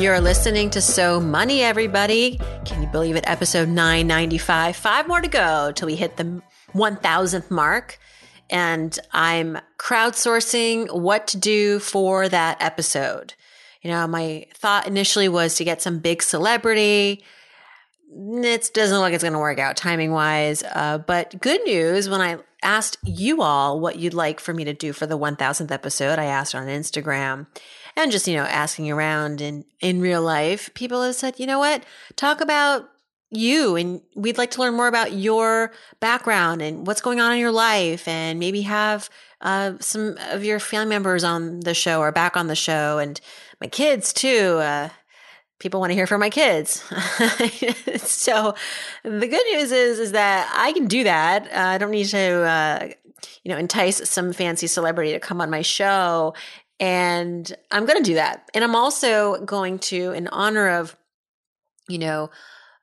You're 0.00 0.18
listening 0.18 0.70
to 0.70 0.80
So 0.80 1.20
Money, 1.20 1.60
everybody. 1.60 2.40
Can 2.64 2.80
you 2.80 2.88
believe 2.88 3.16
it? 3.16 3.24
Episode 3.26 3.68
995. 3.68 4.74
Five 4.74 5.06
more 5.06 5.20
to 5.20 5.28
go 5.28 5.72
till 5.72 5.84
we 5.84 5.94
hit 5.94 6.16
the 6.16 6.40
1000th 6.72 7.50
mark. 7.50 7.98
And 8.48 8.98
I'm 9.12 9.58
crowdsourcing 9.76 10.98
what 10.98 11.26
to 11.28 11.36
do 11.36 11.80
for 11.80 12.30
that 12.30 12.62
episode. 12.62 13.34
You 13.82 13.90
know, 13.90 14.06
my 14.06 14.46
thought 14.54 14.86
initially 14.86 15.28
was 15.28 15.56
to 15.56 15.64
get 15.64 15.82
some 15.82 15.98
big 15.98 16.22
celebrity. 16.22 17.22
It 18.10 18.70
doesn't 18.72 18.96
look 18.96 19.02
like 19.02 19.12
it's 19.12 19.22
going 19.22 19.34
to 19.34 19.38
work 19.38 19.58
out 19.58 19.76
timing 19.76 20.12
wise. 20.12 20.62
Uh, 20.62 20.96
but 20.96 21.38
good 21.42 21.62
news 21.64 22.08
when 22.08 22.22
I 22.22 22.38
asked 22.62 22.96
you 23.04 23.42
all 23.42 23.78
what 23.78 23.98
you'd 23.98 24.14
like 24.14 24.40
for 24.40 24.54
me 24.54 24.64
to 24.64 24.72
do 24.72 24.94
for 24.94 25.06
the 25.06 25.18
1000th 25.18 25.70
episode, 25.70 26.18
I 26.18 26.24
asked 26.24 26.54
on 26.54 26.68
Instagram 26.68 27.48
and 27.96 28.12
just, 28.12 28.26
you 28.26 28.36
know, 28.36 28.44
asking 28.44 28.90
around 28.90 29.40
in, 29.40 29.64
in 29.80 30.00
real 30.00 30.22
life, 30.22 30.72
people 30.74 31.02
have 31.02 31.14
said, 31.14 31.38
you 31.38 31.46
know 31.46 31.58
what, 31.58 31.84
talk 32.16 32.40
about 32.40 32.88
you 33.30 33.76
and 33.76 34.00
we'd 34.16 34.38
like 34.38 34.50
to 34.50 34.60
learn 34.60 34.74
more 34.74 34.88
about 34.88 35.12
your 35.12 35.72
background 36.00 36.60
and 36.60 36.86
what's 36.86 37.00
going 37.00 37.20
on 37.20 37.32
in 37.32 37.38
your 37.38 37.52
life 37.52 38.08
and 38.08 38.38
maybe 38.38 38.62
have 38.62 39.08
uh, 39.40 39.74
some 39.78 40.16
of 40.30 40.44
your 40.44 40.58
family 40.58 40.90
members 40.90 41.22
on 41.22 41.60
the 41.60 41.74
show 41.74 42.00
or 42.00 42.10
back 42.10 42.36
on 42.36 42.48
the 42.48 42.56
show 42.56 42.98
and 42.98 43.20
my 43.60 43.68
kids 43.68 44.12
too. 44.12 44.58
Uh, 44.58 44.88
people 45.60 45.78
want 45.78 45.90
to 45.90 45.94
hear 45.94 46.06
from 46.06 46.20
my 46.20 46.30
kids. 46.30 46.82
so 47.98 48.54
the 49.04 49.28
good 49.28 49.46
news 49.52 49.70
is, 49.70 49.98
is 49.98 50.12
that 50.12 50.52
I 50.56 50.72
can 50.72 50.86
do 50.88 51.04
that. 51.04 51.44
Uh, 51.46 51.68
I 51.68 51.78
don't 51.78 51.90
need 51.90 52.06
to, 52.06 52.18
uh, 52.18 52.88
you 53.44 53.52
know, 53.52 53.58
entice 53.58 54.08
some 54.08 54.32
fancy 54.32 54.66
celebrity 54.66 55.12
to 55.12 55.20
come 55.20 55.40
on 55.40 55.50
my 55.50 55.62
show 55.62 56.34
and 56.80 57.54
I'm 57.70 57.84
going 57.84 58.02
to 58.02 58.10
do 58.10 58.14
that. 58.14 58.50
And 58.54 58.64
I'm 58.64 58.74
also 58.74 59.44
going 59.44 59.78
to, 59.80 60.12
in 60.12 60.28
honor 60.28 60.70
of, 60.70 60.96
you 61.88 61.98
know, 61.98 62.30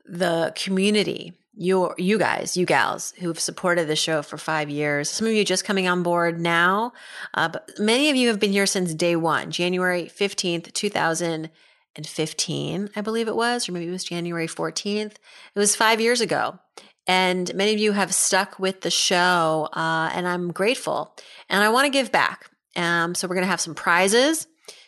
the 0.05 0.53
community, 0.55 1.33
your, 1.55 1.95
you 1.97 2.19
guys, 2.19 2.55
you 2.55 2.67
gals 2.67 3.15
who've 3.19 3.39
supported 3.39 3.87
the 3.87 3.95
show 3.95 4.21
for 4.21 4.37
five 4.37 4.69
years. 4.69 5.09
Some 5.09 5.25
of 5.25 5.33
you 5.33 5.43
just 5.43 5.65
coming 5.65 5.87
on 5.87 6.03
board 6.03 6.39
now, 6.39 6.93
uh, 7.33 7.49
but 7.49 7.71
many 7.79 8.11
of 8.11 8.15
you 8.15 8.27
have 8.27 8.39
been 8.39 8.51
here 8.51 8.67
since 8.67 8.93
day 8.93 9.15
one, 9.15 9.49
January 9.49 10.05
15th, 10.05 10.71
2015, 10.73 12.89
I 12.95 13.01
believe 13.01 13.27
it 13.27 13.35
was, 13.35 13.67
or 13.67 13.71
maybe 13.71 13.87
it 13.87 13.91
was 13.91 14.03
January 14.03 14.47
14th. 14.47 15.15
It 15.15 15.19
was 15.55 15.75
five 15.75 15.99
years 15.99 16.21
ago. 16.21 16.59
And 17.07 17.51
many 17.55 17.73
of 17.73 17.79
you 17.79 17.93
have 17.93 18.13
stuck 18.13 18.59
with 18.59 18.81
the 18.81 18.91
show, 18.91 19.69
uh, 19.73 20.11
and 20.13 20.27
I'm 20.27 20.51
grateful. 20.51 21.15
And 21.49 21.63
I 21.63 21.69
want 21.69 21.85
to 21.85 21.89
give 21.89 22.11
back. 22.11 22.51
Um, 22.77 23.15
so 23.15 23.27
we're 23.27 23.35
going 23.35 23.45
to 23.45 23.51
have 23.51 23.59
some 23.59 23.75
prizes 23.75 24.47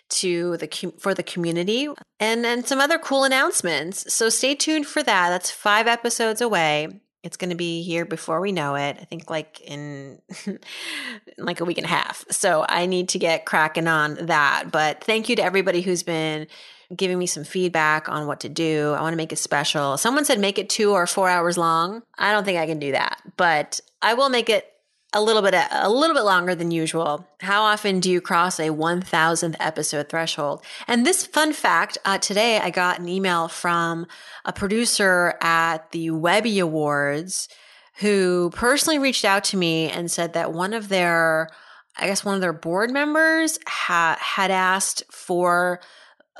to 0.09 0.57
the 0.57 0.93
for 0.99 1.13
the 1.13 1.23
community 1.23 1.87
and 2.19 2.43
then 2.43 2.63
some 2.63 2.79
other 2.79 2.97
cool 2.97 3.23
announcements. 3.23 4.11
So 4.13 4.29
stay 4.29 4.55
tuned 4.55 4.87
for 4.87 5.03
that. 5.03 5.29
That's 5.29 5.51
5 5.51 5.87
episodes 5.87 6.41
away. 6.41 7.01
It's 7.21 7.37
going 7.37 7.49
to 7.49 7.55
be 7.55 7.83
here 7.83 8.05
before 8.05 8.39
we 8.39 8.51
know 8.51 8.75
it. 8.75 8.97
I 8.99 9.03
think 9.03 9.29
like 9.29 9.59
in 9.61 10.21
like 11.37 11.59
a 11.59 11.65
week 11.65 11.77
and 11.77 11.85
a 11.85 11.89
half. 11.89 12.23
So 12.31 12.65
I 12.67 12.85
need 12.85 13.09
to 13.09 13.19
get 13.19 13.45
cracking 13.45 13.87
on 13.87 14.15
that. 14.27 14.71
But 14.71 15.03
thank 15.03 15.29
you 15.29 15.35
to 15.35 15.43
everybody 15.43 15.81
who's 15.81 16.03
been 16.03 16.47
giving 16.95 17.19
me 17.19 17.27
some 17.27 17.43
feedback 17.43 18.09
on 18.09 18.25
what 18.25 18.39
to 18.39 18.49
do. 18.49 18.93
I 18.97 19.01
want 19.01 19.13
to 19.13 19.17
make 19.17 19.31
it 19.31 19.37
special. 19.37 19.97
Someone 19.97 20.25
said 20.25 20.39
make 20.39 20.57
it 20.57 20.69
2 20.69 20.91
or 20.91 21.05
4 21.05 21.29
hours 21.29 21.57
long. 21.57 22.01
I 22.17 22.31
don't 22.31 22.45
think 22.45 22.57
I 22.57 22.65
can 22.65 22.79
do 22.79 22.93
that, 22.93 23.21
but 23.37 23.79
I 24.01 24.15
will 24.15 24.29
make 24.29 24.49
it 24.49 24.73
a 25.13 25.21
little 25.21 25.41
bit 25.41 25.55
a 25.71 25.89
little 25.89 26.15
bit 26.15 26.23
longer 26.23 26.53
than 26.53 26.71
usual. 26.71 27.27
How 27.41 27.63
often 27.63 27.99
do 27.99 28.11
you 28.11 28.21
cross 28.21 28.59
a 28.59 28.69
1000th 28.69 29.55
episode 29.59 30.09
threshold? 30.09 30.63
And 30.87 31.05
this 31.05 31.25
fun 31.25 31.53
fact, 31.53 31.97
uh, 32.05 32.19
today 32.19 32.59
I 32.59 32.69
got 32.69 32.99
an 32.99 33.09
email 33.09 33.47
from 33.47 34.05
a 34.45 34.53
producer 34.53 35.35
at 35.41 35.91
the 35.91 36.11
Webby 36.11 36.59
Awards 36.59 37.49
who 37.95 38.51
personally 38.53 38.99
reached 38.99 39.25
out 39.25 39.43
to 39.45 39.57
me 39.57 39.89
and 39.89 40.11
said 40.11 40.33
that 40.33 40.53
one 40.53 40.73
of 40.73 40.89
their 40.89 41.49
I 41.97 42.05
guess 42.05 42.23
one 42.23 42.35
of 42.35 42.41
their 42.41 42.53
board 42.53 42.91
members 42.91 43.59
ha- 43.67 44.17
had 44.21 44.51
asked 44.51 45.03
for 45.11 45.81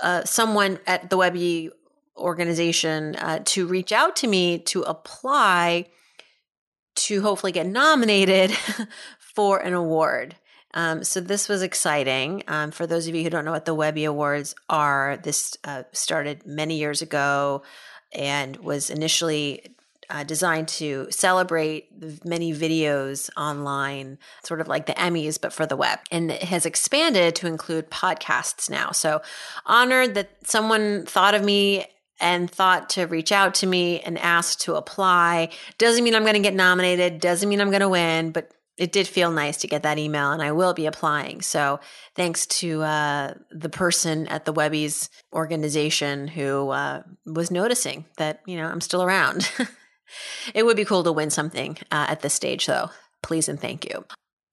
uh, 0.02 0.24
someone 0.24 0.80
at 0.88 1.10
the 1.10 1.18
Webby 1.18 1.72
organization 2.16 3.16
uh, 3.16 3.40
to 3.46 3.68
reach 3.68 3.92
out 3.92 4.16
to 4.18 4.28
me 4.28 4.60
to 4.60 4.84
apply 4.84 5.88
to 7.00 7.22
hopefully 7.22 7.52
get 7.52 7.66
nominated 7.66 8.52
for 9.20 9.60
an 9.60 9.74
award. 9.74 10.36
Um, 10.74 11.04
so 11.04 11.20
this 11.20 11.50
was 11.50 11.62
exciting. 11.62 12.44
Um, 12.48 12.72
for 12.72 12.86
those 12.86 13.08
of 13.08 13.16
you 13.16 13.24
who 13.24 13.30
don't 13.30 13.46
know 13.46 13.52
what 13.52 13.66
the 13.66 13.74
Webby 13.74 14.06
Awards 14.06 14.54
are, 14.70 15.18
this 15.24 15.58
uh, 15.64 15.84
started 15.92 16.46
many 16.46 16.78
years 16.78 17.02
ago 17.02 17.64
and 18.14 18.58
was 18.58 18.90
initially 18.90 19.76
uh, 20.10 20.24
designed 20.24 20.68
to 20.68 21.08
celebrate 21.12 21.90
many 22.26 22.52
videos 22.54 23.30
online, 23.38 24.18
sort 24.44 24.60
of 24.60 24.68
like 24.68 24.88
the 24.88 24.94
Emmys, 24.94 25.40
but 25.40 25.54
for 25.54 25.66
the 25.66 25.76
web. 25.76 26.00
And 26.12 26.32
it 26.32 26.44
has 26.44 26.66
expanded 26.66 27.36
to 27.36 27.48
include 27.48 27.92
podcasts 27.92 28.70
now. 28.70 28.92
So 28.92 29.22
honored 29.66 30.16
that 30.16 30.30
someone 30.44 31.06
thought 31.06 31.36
of 31.36 31.44
me 31.44 31.86
and 32.20 32.50
thought 32.50 32.90
to 32.92 33.06
reach 33.06 33.32
out 33.32 33.56
to 33.56 33.68
me 33.68 34.00
and 34.02 34.18
ask 34.20 34.60
to 34.60 34.76
apply. 34.76 35.50
Doesn't 35.78 36.04
mean 36.04 36.16
I'm 36.16 36.24
going 36.24 36.34
to 36.34 36.40
get 36.40 36.54
nominated, 36.54 37.20
doesn't 37.20 37.50
mean 37.50 37.62
I'm 37.62 37.70
going 37.70 37.82
to 37.82 37.90
win, 37.90 38.32
but 38.32 38.52
it 38.80 38.94
did 38.94 39.08
feel 39.08 39.32
nice 39.32 39.58
to 39.58 39.68
get 39.68 39.84
that 39.84 39.98
email 39.98 40.32
and 40.32 40.42
I 40.42 40.54
will 40.54 40.74
be 40.74 40.86
applying. 40.86 41.42
So 41.42 41.82
thanks 42.16 42.46
to 42.48 42.82
uh, 42.82 43.34
the 43.52 43.70
person 43.70 44.26
at 44.28 44.46
the 44.46 44.54
Webby's 44.54 45.10
organization 45.34 46.28
who 46.28 46.70
uh, 46.70 47.04
was 47.26 47.52
noticing 47.52 48.06
that, 48.18 48.40
you 48.46 48.56
know, 48.56 48.68
I'm 48.68 48.82
still 48.82 49.04
around. 49.04 49.52
it 50.54 50.66
would 50.66 50.78
be 50.78 50.86
cool 50.86 51.04
to 51.04 51.12
win 51.12 51.30
something 51.30 51.78
uh, 51.92 52.08
at 52.10 52.22
this 52.22 52.34
stage 52.34 52.66
though. 52.68 52.90
Please 53.22 53.50
and 53.50 53.60
thank 53.60 53.84
you. 53.84 54.06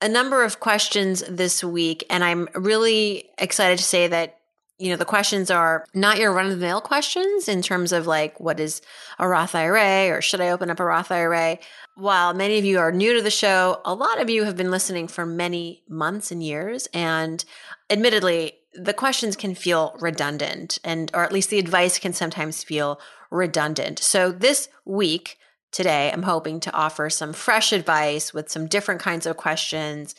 A 0.03 0.09
number 0.09 0.43
of 0.43 0.61
questions 0.61 1.23
this 1.29 1.65
week, 1.65 2.05
and 2.11 2.23
I'm 2.23 2.49
really 2.55 3.31
excited 3.39 3.79
to 3.79 3.85
say 3.85 4.09
that 4.09 4.39
you 4.79 4.91
know, 4.91 4.97
the 4.97 5.05
questions 5.07 5.51
are 5.51 5.87
not 5.95 6.19
your 6.19 6.33
run 6.33 6.47
of 6.47 6.53
the 6.53 6.67
mill 6.67 6.83
questions 6.83 7.49
in 7.49 7.63
terms 7.63 7.93
of 7.93 8.07
like, 8.07 8.39
what 8.39 8.61
is 8.61 8.83
a 9.19 9.27
Roth 9.27 9.55
IRA 9.55 10.11
or 10.11 10.21
should 10.21 10.41
I 10.41 10.51
open 10.51 10.71
up 10.71 10.81
a 10.81 10.85
Roth 10.85 11.11
IRA? 11.11 11.59
While 11.95 12.35
many 12.35 12.59
of 12.59 12.65
you 12.65 12.79
are 12.79 12.93
new 12.93 13.15
to 13.15 13.23
the 13.23 13.31
show, 13.31 13.81
a 13.87 13.95
lot 13.95 14.21
of 14.21 14.29
you 14.29 14.45
have 14.45 14.57
been 14.57 14.71
listening 14.71 15.09
for 15.09 15.25
many 15.25 15.83
months 15.89 16.31
and 16.31 16.43
years. 16.43 16.89
And 16.93 17.43
admittedly, 17.89 18.53
the 18.75 18.93
questions 18.93 19.35
can 19.35 19.55
feel 19.55 19.97
redundant 19.99 20.79
and, 20.85 21.11
or 21.15 21.23
at 21.23 21.33
least 21.33 21.49
the 21.49 21.59
advice 21.59 21.99
can 21.99 22.13
sometimes 22.13 22.63
feel 22.63 23.01
redundant. 23.31 23.99
So 23.99 24.31
this 24.31 24.69
week, 24.85 25.39
today, 25.73 26.11
I'm 26.13 26.25
hoping 26.25 26.61
to 26.61 26.73
offer 26.75 27.09
some 27.09 27.33
fresh 27.33 27.73
advice 27.73 28.35
with 28.35 28.51
some 28.51 28.67
different 28.67 29.01
kinds 29.01 29.25
of 29.25 29.39
questions. 29.39 30.15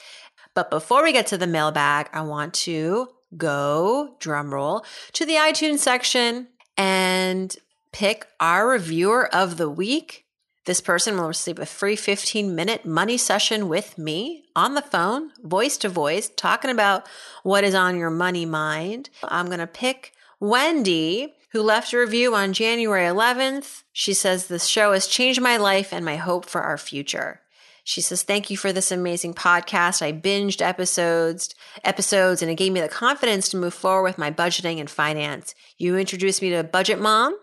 But 0.55 0.71
before 0.71 1.03
we 1.03 1.13
get 1.13 1.27
to 1.27 1.37
the 1.37 1.45
mailbag, 1.45 2.09
I 2.11 2.21
want 2.21 2.55
to 2.55 3.09
go, 3.35 4.15
drum 4.19 4.53
roll, 4.53 4.85
to 5.13 5.25
the 5.25 5.33
iTunes 5.33 5.79
section 5.79 6.47
and 6.77 7.55
pick 7.91 8.27
our 8.39 8.69
reviewer 8.69 9.33
of 9.33 9.57
the 9.57 9.69
week. 9.69 10.25
This 10.65 10.81
person 10.81 11.17
will 11.17 11.27
receive 11.27 11.59
a 11.59 11.65
free 11.65 11.95
15 11.95 12.53
minute 12.53 12.85
money 12.85 13.17
session 13.17 13.69
with 13.69 13.97
me 13.97 14.43
on 14.55 14.73
the 14.73 14.81
phone, 14.81 15.31
voice 15.41 15.77
to 15.77 15.89
voice, 15.89 16.29
talking 16.35 16.71
about 16.71 17.07
what 17.43 17.63
is 17.63 17.73
on 17.73 17.97
your 17.97 18.09
money 18.09 18.45
mind. 18.45 19.09
I'm 19.23 19.45
going 19.47 19.59
to 19.59 19.67
pick 19.67 20.13
Wendy, 20.39 21.33
who 21.51 21.61
left 21.61 21.93
a 21.93 21.99
review 21.99 22.35
on 22.35 22.53
January 22.53 23.05
11th. 23.05 23.83
She 23.93 24.13
says, 24.13 24.47
This 24.47 24.65
show 24.67 24.91
has 24.91 25.07
changed 25.07 25.41
my 25.41 25.57
life 25.57 25.93
and 25.93 26.03
my 26.03 26.17
hope 26.17 26.45
for 26.45 26.61
our 26.61 26.77
future. 26.77 27.41
She 27.87 28.01
says, 28.01 28.21
"Thank 28.21 28.49
you 28.49 28.57
for 28.57 28.73
this 28.73 28.91
amazing 28.91 29.33
podcast. 29.33 30.01
I 30.01 30.11
binged 30.11 30.61
episodes, 30.61 31.55
episodes, 31.85 32.41
and 32.41 32.51
it 32.51 32.55
gave 32.55 32.73
me 32.73 32.81
the 32.81 32.89
confidence 32.89 33.47
to 33.47 33.57
move 33.57 33.73
forward 33.73 34.03
with 34.03 34.17
my 34.17 34.29
budgeting 34.29 34.81
and 34.81 34.89
finance. 34.89 35.55
You 35.77 35.95
introduced 35.95 36.41
me 36.41 36.49
to 36.49 36.65
Budget 36.65 36.99
Mom, 36.99 37.39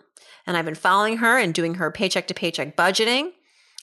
and 0.46 0.55
I've 0.55 0.67
been 0.67 0.75
following 0.75 1.17
her 1.17 1.38
and 1.38 1.55
doing 1.55 1.76
her 1.76 1.91
paycheck 1.91 2.26
to 2.26 2.35
paycheck 2.35 2.76
budgeting. 2.76 3.31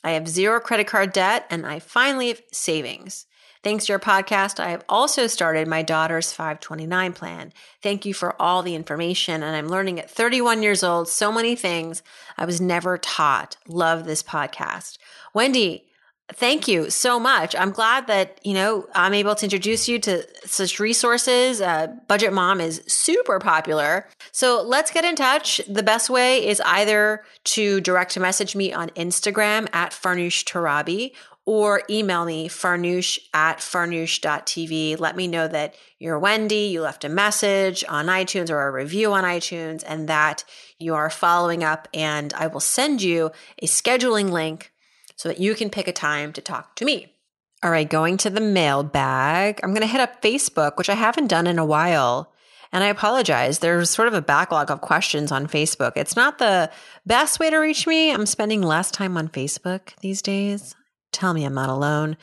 I 0.04 0.12
have 0.12 0.28
zero 0.28 0.60
credit 0.60 0.86
card 0.86 1.14
debt, 1.14 1.48
and 1.50 1.66
I 1.66 1.80
finally 1.80 2.28
have 2.28 2.44
savings. 2.52 3.26
Thanks 3.64 3.88
to 3.88 3.94
your 3.94 4.00
podcast, 4.00 4.60
I 4.60 4.70
have 4.70 4.86
also 4.88 5.26
started 5.26 5.68
my 5.68 5.82
daughter's 5.82 6.32
529 6.32 7.14
plan. 7.14 7.54
Thank 7.82 8.06
you 8.06 8.14
for 8.14 8.40
all 8.40 8.62
the 8.62 8.76
information. 8.76 9.42
And 9.42 9.56
I'm 9.56 9.68
learning 9.68 10.00
at 10.00 10.12
31 10.12 10.62
years 10.62 10.84
old 10.84 11.10
so 11.10 11.32
many 11.32 11.56
things 11.56 12.04
I 12.38 12.46
was 12.46 12.62
never 12.62 13.00
taught. 13.00 13.58
Love 13.68 14.04
this 14.04 14.22
podcast. 14.22 15.00
Wendy, 15.34 15.88
Thank 16.34 16.68
you 16.68 16.90
so 16.90 17.20
much. 17.20 17.56
I'm 17.56 17.72
glad 17.72 18.08
that, 18.08 18.40
you 18.44 18.54
know, 18.54 18.88
I'm 18.96 19.14
able 19.14 19.36
to 19.36 19.46
introduce 19.46 19.90
you 19.90 20.00
to 20.00 20.26
such 20.48 20.80
resources. 20.80 21.62
Uh, 21.62 21.88
Budget 22.08 22.32
Mom 22.32 22.62
is 22.62 22.82
super 22.88 23.40
popular. 23.40 24.08
So 24.32 24.62
let's 24.62 24.92
get 24.92 25.04
in 25.04 25.16
touch. 25.16 25.62
The 25.68 25.84
best 25.84 26.10
way 26.10 26.48
is 26.48 26.62
either 26.66 27.24
to 27.44 27.82
direct 27.82 28.18
message 28.18 28.56
me 28.56 28.72
on 28.72 28.90
Instagram 28.92 29.68
at 29.74 29.92
Farnoosh 29.92 30.44
Torabi 30.46 31.14
or 31.46 31.82
email 31.90 32.24
me 32.24 32.48
farnoosh 32.48 33.20
at 33.34 33.58
farnoosh.tv. 33.58 35.00
Let 35.00 35.16
me 35.16 35.28
know 35.28 35.48
that 35.48 35.76
you're 36.00 36.20
Wendy, 36.20 36.68
you 36.68 36.82
left 36.82 37.04
a 37.04 37.10
message 37.10 37.84
on 37.90 38.06
iTunes 38.06 38.50
or 38.50 38.68
a 38.68 38.72
review 38.72 39.12
on 39.14 39.24
iTunes, 39.24 39.84
and 39.86 40.08
that 40.08 40.44
you 40.80 40.94
are 40.94 41.10
following 41.10 41.64
up. 41.64 41.88
And 41.94 42.34
I 42.36 42.48
will 42.48 42.60
send 42.60 43.02
you 43.02 43.32
a 43.62 43.66
scheduling 43.66 44.30
link 44.30 44.71
so 45.22 45.30
that 45.30 45.40
you 45.40 45.54
can 45.54 45.70
pick 45.70 45.88
a 45.88 45.94
time 45.94 46.34
to 46.34 46.42
talk 46.42 46.76
to 46.76 46.84
me. 46.84 47.14
All 47.62 47.70
right, 47.70 47.88
going 47.88 48.18
to 48.18 48.32
the 48.32 48.42
mailbag. 48.42 49.60
I'm 49.62 49.70
going 49.70 49.82
to 49.82 49.88
hit 49.88 50.02
up 50.02 50.20
Facebook, 50.20 50.78
which 50.78 50.90
I 50.90 50.96
haven't 50.96 51.28
done 51.28 51.46
in 51.46 51.60
a 51.60 51.66
while. 51.66 52.34
And 52.72 52.84
I 52.84 52.88
apologize. 52.88 53.60
There's 53.60 53.92
sort 53.92 54.08
of 54.08 54.16
a 54.16 54.22
backlog 54.24 54.72
of 54.72 54.82
questions 54.82 55.32
on 55.32 55.46
Facebook. 55.46 55.92
It's 55.96 56.16
not 56.16 56.40
the 56.40 56.72
best 57.06 57.40
way 57.40 57.52
to 57.52 57.58
reach 57.60 57.86
me. 57.86 58.12
I'm 58.12 58.26
spending 58.26 58.64
less 58.64 58.90
time 58.90 59.16
on 59.16 59.30
Facebook 59.30 59.96
these 60.00 60.24
days. 60.24 60.74
Tell 61.12 61.36
me 61.36 61.46
I'm 61.46 61.54
not 61.54 61.70
alone. 61.70 62.18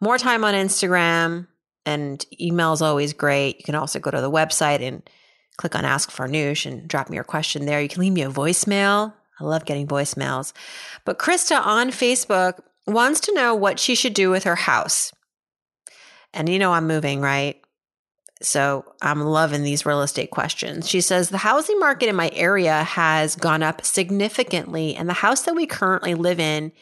More 0.00 0.18
time 0.18 0.42
on 0.42 0.54
Instagram 0.54 1.46
and 1.86 2.26
email 2.40 2.72
is 2.72 2.82
always 2.82 3.12
great. 3.12 3.58
You 3.58 3.64
can 3.64 3.76
also 3.76 4.00
go 4.00 4.10
to 4.10 4.20
the 4.20 4.32
website 4.32 4.80
and 4.80 5.08
click 5.58 5.76
on 5.76 5.84
Ask 5.84 6.10
for 6.10 6.26
Farnoosh 6.26 6.66
and 6.66 6.88
drop 6.88 7.08
me 7.08 7.14
your 7.14 7.22
question 7.22 7.66
there. 7.66 7.80
You 7.80 7.88
can 7.88 8.00
leave 8.00 8.12
me 8.12 8.22
a 8.22 8.30
voicemail. 8.30 9.12
I 9.42 9.46
love 9.46 9.64
getting 9.64 9.86
voicemails. 9.86 10.52
But 11.04 11.18
Krista 11.18 11.64
on 11.64 11.90
Facebook 11.90 12.60
wants 12.86 13.20
to 13.20 13.34
know 13.34 13.54
what 13.54 13.78
she 13.78 13.94
should 13.94 14.14
do 14.14 14.30
with 14.30 14.44
her 14.44 14.56
house. 14.56 15.12
And 16.32 16.48
you 16.48 16.58
know, 16.58 16.72
I'm 16.72 16.86
moving, 16.86 17.20
right? 17.20 17.62
So 18.40 18.84
I'm 19.00 19.20
loving 19.20 19.62
these 19.62 19.86
real 19.86 20.02
estate 20.02 20.30
questions. 20.30 20.88
She 20.88 21.00
says 21.00 21.28
the 21.28 21.38
housing 21.38 21.78
market 21.78 22.08
in 22.08 22.16
my 22.16 22.30
area 22.34 22.82
has 22.82 23.36
gone 23.36 23.62
up 23.62 23.84
significantly, 23.84 24.96
and 24.96 25.08
the 25.08 25.14
house 25.14 25.42
that 25.42 25.54
we 25.54 25.66
currently 25.66 26.14
live 26.14 26.40
in, 26.40 26.72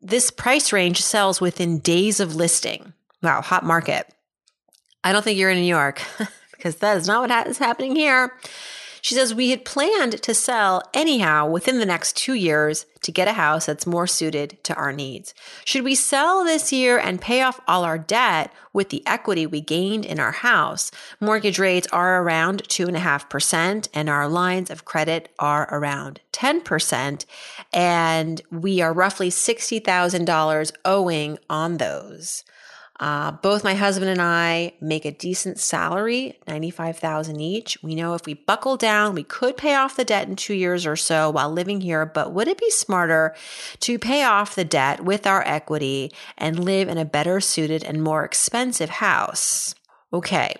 this 0.00 0.30
price 0.30 0.72
range 0.72 1.00
sells 1.00 1.40
within 1.40 1.78
days 1.78 2.18
of 2.18 2.34
listing. 2.34 2.92
Wow, 3.22 3.42
hot 3.42 3.64
market. 3.64 4.12
I 5.04 5.12
don't 5.12 5.22
think 5.22 5.38
you're 5.38 5.50
in 5.50 5.60
New 5.60 5.66
York 5.66 6.02
because 6.50 6.76
that 6.76 6.96
is 6.96 7.06
not 7.06 7.28
what 7.28 7.46
is 7.46 7.58
happening 7.58 7.94
here. 7.94 8.32
She 9.02 9.16
says, 9.16 9.34
We 9.34 9.50
had 9.50 9.64
planned 9.64 10.22
to 10.22 10.32
sell 10.32 10.80
anyhow 10.94 11.44
within 11.48 11.80
the 11.80 11.86
next 11.86 12.16
two 12.16 12.34
years 12.34 12.86
to 13.02 13.10
get 13.10 13.26
a 13.26 13.32
house 13.32 13.66
that's 13.66 13.84
more 13.84 14.06
suited 14.06 14.62
to 14.62 14.74
our 14.76 14.92
needs. 14.92 15.34
Should 15.64 15.82
we 15.82 15.96
sell 15.96 16.44
this 16.44 16.72
year 16.72 16.98
and 16.98 17.20
pay 17.20 17.42
off 17.42 17.60
all 17.66 17.82
our 17.82 17.98
debt 17.98 18.52
with 18.72 18.90
the 18.90 19.04
equity 19.04 19.44
we 19.44 19.60
gained 19.60 20.06
in 20.06 20.20
our 20.20 20.30
house? 20.30 20.92
Mortgage 21.18 21.58
rates 21.58 21.88
are 21.90 22.22
around 22.22 22.62
2.5%, 22.68 23.88
and 23.92 24.08
our 24.08 24.28
lines 24.28 24.70
of 24.70 24.84
credit 24.84 25.30
are 25.40 25.68
around 25.74 26.20
10%. 26.32 27.26
And 27.72 28.40
we 28.52 28.80
are 28.80 28.92
roughly 28.92 29.30
$60,000 29.30 30.72
owing 30.84 31.38
on 31.50 31.78
those. 31.78 32.44
Uh, 33.02 33.32
both 33.32 33.64
my 33.64 33.74
husband 33.74 34.08
and 34.08 34.22
I 34.22 34.74
make 34.80 35.04
a 35.04 35.10
decent 35.10 35.58
salary, 35.58 36.38
95,000 36.46 37.40
each. 37.40 37.76
We 37.82 37.96
know 37.96 38.14
if 38.14 38.26
we 38.26 38.34
buckle 38.34 38.76
down, 38.76 39.16
we 39.16 39.24
could 39.24 39.56
pay 39.56 39.74
off 39.74 39.96
the 39.96 40.04
debt 40.04 40.28
in 40.28 40.36
2 40.36 40.54
years 40.54 40.86
or 40.86 40.94
so 40.94 41.28
while 41.28 41.50
living 41.50 41.80
here, 41.80 42.06
but 42.06 42.32
would 42.32 42.46
it 42.46 42.58
be 42.58 42.70
smarter 42.70 43.34
to 43.80 43.98
pay 43.98 44.22
off 44.22 44.54
the 44.54 44.64
debt 44.64 45.04
with 45.04 45.26
our 45.26 45.42
equity 45.44 46.12
and 46.38 46.64
live 46.64 46.88
in 46.88 46.96
a 46.96 47.04
better 47.04 47.40
suited 47.40 47.82
and 47.82 48.04
more 48.04 48.24
expensive 48.24 48.90
house? 48.90 49.74
Okay. 50.12 50.54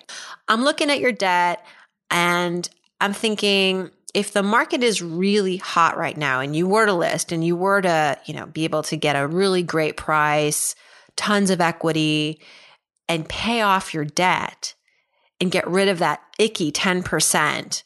I'm 0.49 0.65
looking 0.65 0.91
at 0.91 0.99
your 0.99 1.13
debt 1.13 1.65
and 2.11 2.69
I'm 2.99 3.13
thinking 3.13 3.89
if 4.13 4.33
the 4.33 4.43
market 4.43 4.83
is 4.83 5.01
really 5.01 5.55
hot 5.55 5.95
right 5.95 6.17
now 6.17 6.41
and 6.41 6.53
you 6.53 6.67
were 6.67 6.87
to 6.87 6.93
list 6.93 7.31
and 7.31 7.41
you 7.41 7.55
were 7.55 7.81
to, 7.81 8.19
you 8.25 8.33
know, 8.33 8.47
be 8.47 8.65
able 8.65 8.83
to 8.83 8.97
get 8.97 9.15
a 9.15 9.27
really 9.27 9.63
great 9.63 9.95
price, 9.95 10.75
tons 11.15 11.49
of 11.49 11.61
equity 11.61 12.39
and 13.07 13.29
pay 13.29 13.61
off 13.61 13.93
your 13.93 14.05
debt 14.05 14.73
and 15.39 15.51
get 15.51 15.67
rid 15.67 15.87
of 15.87 15.99
that 15.99 16.21
icky 16.39 16.71
10% 16.71 17.83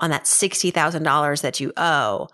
on 0.00 0.10
that 0.10 0.24
$60,000 0.24 1.42
that 1.42 1.60
you 1.60 1.72
owe, 1.76 2.28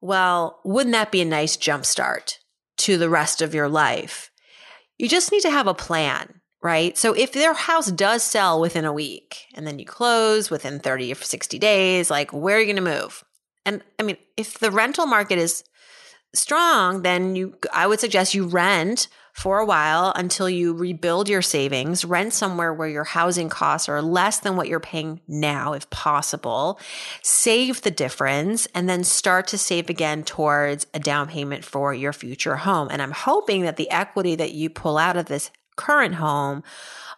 well, 0.00 0.60
wouldn't 0.64 0.92
that 0.92 1.12
be 1.12 1.20
a 1.20 1.26
nice 1.26 1.56
jumpstart 1.56 2.38
to 2.78 2.96
the 2.96 3.10
rest 3.10 3.42
of 3.42 3.54
your 3.54 3.68
life? 3.68 4.30
You 4.98 5.08
just 5.08 5.32
need 5.32 5.42
to 5.42 5.50
have 5.50 5.66
a 5.66 5.74
plan, 5.74 6.40
right? 6.62 6.96
So 6.96 7.12
if 7.12 7.32
their 7.32 7.54
house 7.54 7.90
does 7.90 8.22
sell 8.22 8.60
within 8.60 8.84
a 8.84 8.92
week 8.92 9.46
and 9.54 9.66
then 9.66 9.78
you 9.78 9.84
close 9.84 10.50
within 10.50 10.78
30 10.78 11.12
or 11.12 11.16
60 11.16 11.58
days, 11.58 12.10
like 12.10 12.32
where 12.32 12.56
are 12.56 12.60
you 12.60 12.66
going 12.66 12.76
to 12.76 12.82
move? 12.82 13.24
And 13.66 13.82
I 13.98 14.02
mean, 14.02 14.16
if 14.36 14.58
the 14.58 14.70
rental 14.70 15.06
market 15.06 15.38
is 15.38 15.64
strong, 16.34 17.02
then 17.02 17.36
you 17.36 17.56
I 17.72 17.86
would 17.86 18.00
suggest 18.00 18.34
you 18.34 18.46
rent 18.46 19.08
for 19.32 19.58
a 19.58 19.64
while 19.64 20.12
until 20.16 20.48
you 20.48 20.72
rebuild 20.72 21.28
your 21.28 21.42
savings, 21.42 22.04
rent 22.04 22.32
somewhere 22.32 22.72
where 22.72 22.88
your 22.88 23.04
housing 23.04 23.48
costs 23.48 23.88
are 23.88 24.02
less 24.02 24.40
than 24.40 24.56
what 24.56 24.68
you're 24.68 24.80
paying 24.80 25.20
now, 25.28 25.72
if 25.72 25.88
possible, 25.90 26.78
save 27.22 27.82
the 27.82 27.90
difference, 27.90 28.66
and 28.74 28.88
then 28.88 29.04
start 29.04 29.46
to 29.48 29.58
save 29.58 29.88
again 29.90 30.24
towards 30.24 30.86
a 30.94 30.98
down 30.98 31.28
payment 31.28 31.64
for 31.64 31.94
your 31.94 32.12
future 32.12 32.56
home. 32.56 32.88
And 32.90 33.00
I'm 33.00 33.12
hoping 33.12 33.62
that 33.62 33.76
the 33.76 33.90
equity 33.90 34.34
that 34.36 34.52
you 34.52 34.70
pull 34.70 34.98
out 34.98 35.16
of 35.16 35.26
this 35.26 35.50
current 35.76 36.16
home 36.16 36.62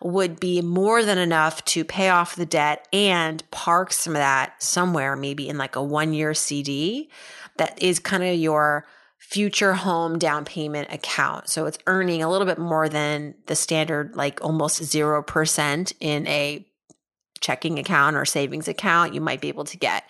would 0.01 0.41
be 0.41 0.61
more 0.61 1.05
than 1.05 1.19
enough 1.19 1.65
to 1.65 1.85
pay 1.85 2.09
off 2.09 2.37
the 2.37 2.47
debt 2.47 2.87
and 2.93 3.49
park 3.51 3.93
some 3.93 4.15
of 4.15 4.21
that 4.21 4.61
somewhere, 4.63 5.17
maybe 5.17 5.49
in 5.49 5.59
like 5.59 5.77
a 5.77 5.83
one 5.83 6.13
year 6.13 6.35
CD 6.35 7.09
that 7.57 7.81
is 7.83 7.99
kind 7.99 8.23
of 8.23 8.35
your 8.35 8.87
future 9.23 9.73
home 9.73 10.19
down 10.19 10.45
payment 10.45 10.93
account. 10.93 11.49
So 11.49 11.65
it's 11.67 11.79
earning 11.87 12.23
a 12.23 12.31
little 12.31 12.47
bit 12.47 12.59
more 12.59 12.89
than 12.89 13.35
the 13.47 13.55
standard, 13.55 14.17
like 14.17 14.45
almost 14.45 14.83
0% 14.83 15.93
in 16.01 16.27
a 16.27 16.67
checking 17.41 17.79
account 17.79 18.17
or 18.17 18.25
savings 18.25 18.69
account. 18.69 19.15
You 19.15 19.21
might 19.21 19.41
be 19.41 19.49
able 19.49 19.65
to 19.65 19.77
get 19.79 20.05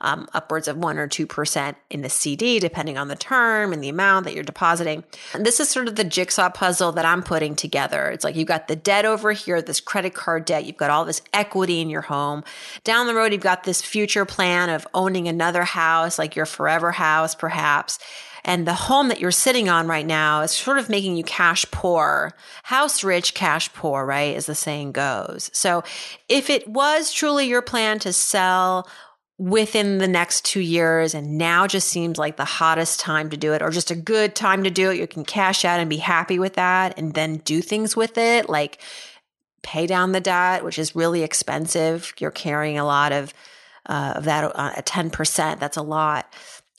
um, 0.00 0.28
upwards 0.34 0.68
of 0.68 0.76
1 0.76 0.98
or 0.98 1.08
2% 1.08 1.74
in 1.88 2.02
the 2.02 2.10
CD, 2.10 2.58
depending 2.58 2.98
on 2.98 3.08
the 3.08 3.16
term 3.16 3.72
and 3.72 3.82
the 3.82 3.88
amount 3.88 4.24
that 4.24 4.34
you're 4.34 4.44
depositing. 4.44 5.04
And 5.32 5.46
this 5.46 5.58
is 5.58 5.70
sort 5.70 5.88
of 5.88 5.94
the 5.94 6.04
jigsaw 6.04 6.50
puzzle 6.50 6.92
that 6.92 7.06
I'm 7.06 7.22
putting 7.22 7.56
together. 7.56 8.10
It's 8.10 8.24
like 8.24 8.36
you've 8.36 8.48
got 8.48 8.68
the 8.68 8.76
debt 8.76 9.06
over 9.06 9.32
here, 9.32 9.62
this 9.62 9.80
credit 9.80 10.12
card 10.12 10.44
debt, 10.44 10.66
you've 10.66 10.76
got 10.76 10.90
all 10.90 11.04
this 11.04 11.22
equity 11.32 11.80
in 11.80 11.88
your 11.88 12.02
home. 12.02 12.44
Down 12.84 13.06
the 13.06 13.14
road, 13.14 13.32
you've 13.32 13.40
got 13.40 13.64
this 13.64 13.80
future 13.80 14.26
plan 14.26 14.68
of 14.68 14.86
owning 14.92 15.28
another 15.28 15.62
house, 15.62 16.18
like 16.18 16.36
your 16.36 16.46
forever 16.46 16.92
house, 16.92 17.34
perhaps. 17.34 17.98
And 18.46 18.64
the 18.64 18.74
home 18.74 19.08
that 19.08 19.18
you're 19.18 19.32
sitting 19.32 19.68
on 19.68 19.88
right 19.88 20.06
now 20.06 20.40
is 20.40 20.52
sort 20.52 20.78
of 20.78 20.88
making 20.88 21.16
you 21.16 21.24
cash 21.24 21.66
poor. 21.72 22.32
House 22.62 23.02
rich, 23.02 23.34
cash 23.34 23.72
poor, 23.74 24.06
right? 24.06 24.36
As 24.36 24.46
the 24.46 24.54
saying 24.54 24.92
goes. 24.92 25.50
So 25.52 25.82
if 26.28 26.48
it 26.48 26.66
was 26.68 27.12
truly 27.12 27.48
your 27.48 27.60
plan 27.60 27.98
to 27.98 28.12
sell 28.12 28.88
within 29.36 29.98
the 29.98 30.08
next 30.08 30.44
two 30.44 30.60
years 30.60 31.12
and 31.12 31.36
now 31.36 31.66
just 31.66 31.88
seems 31.88 32.18
like 32.18 32.36
the 32.36 32.44
hottest 32.44 33.00
time 33.00 33.28
to 33.30 33.36
do 33.36 33.52
it 33.52 33.62
or 33.62 33.70
just 33.70 33.90
a 33.90 33.96
good 33.96 34.36
time 34.36 34.62
to 34.62 34.70
do 34.70 34.92
it, 34.92 34.98
you 34.98 35.08
can 35.08 35.24
cash 35.24 35.64
out 35.64 35.80
and 35.80 35.90
be 35.90 35.96
happy 35.96 36.38
with 36.38 36.54
that 36.54 36.96
and 36.96 37.14
then 37.14 37.38
do 37.38 37.60
things 37.60 37.96
with 37.96 38.16
it 38.16 38.48
like 38.48 38.78
pay 39.62 39.88
down 39.88 40.12
the 40.12 40.20
debt, 40.20 40.64
which 40.64 40.78
is 40.78 40.94
really 40.94 41.24
expensive. 41.24 42.14
You're 42.20 42.30
carrying 42.30 42.78
a 42.78 42.86
lot 42.86 43.10
of, 43.10 43.34
uh, 43.86 44.14
of 44.16 44.24
that 44.24 44.44
uh, 44.54 44.72
at 44.76 44.86
10%. 44.86 45.58
That's 45.58 45.76
a 45.76 45.82
lot. 45.82 46.32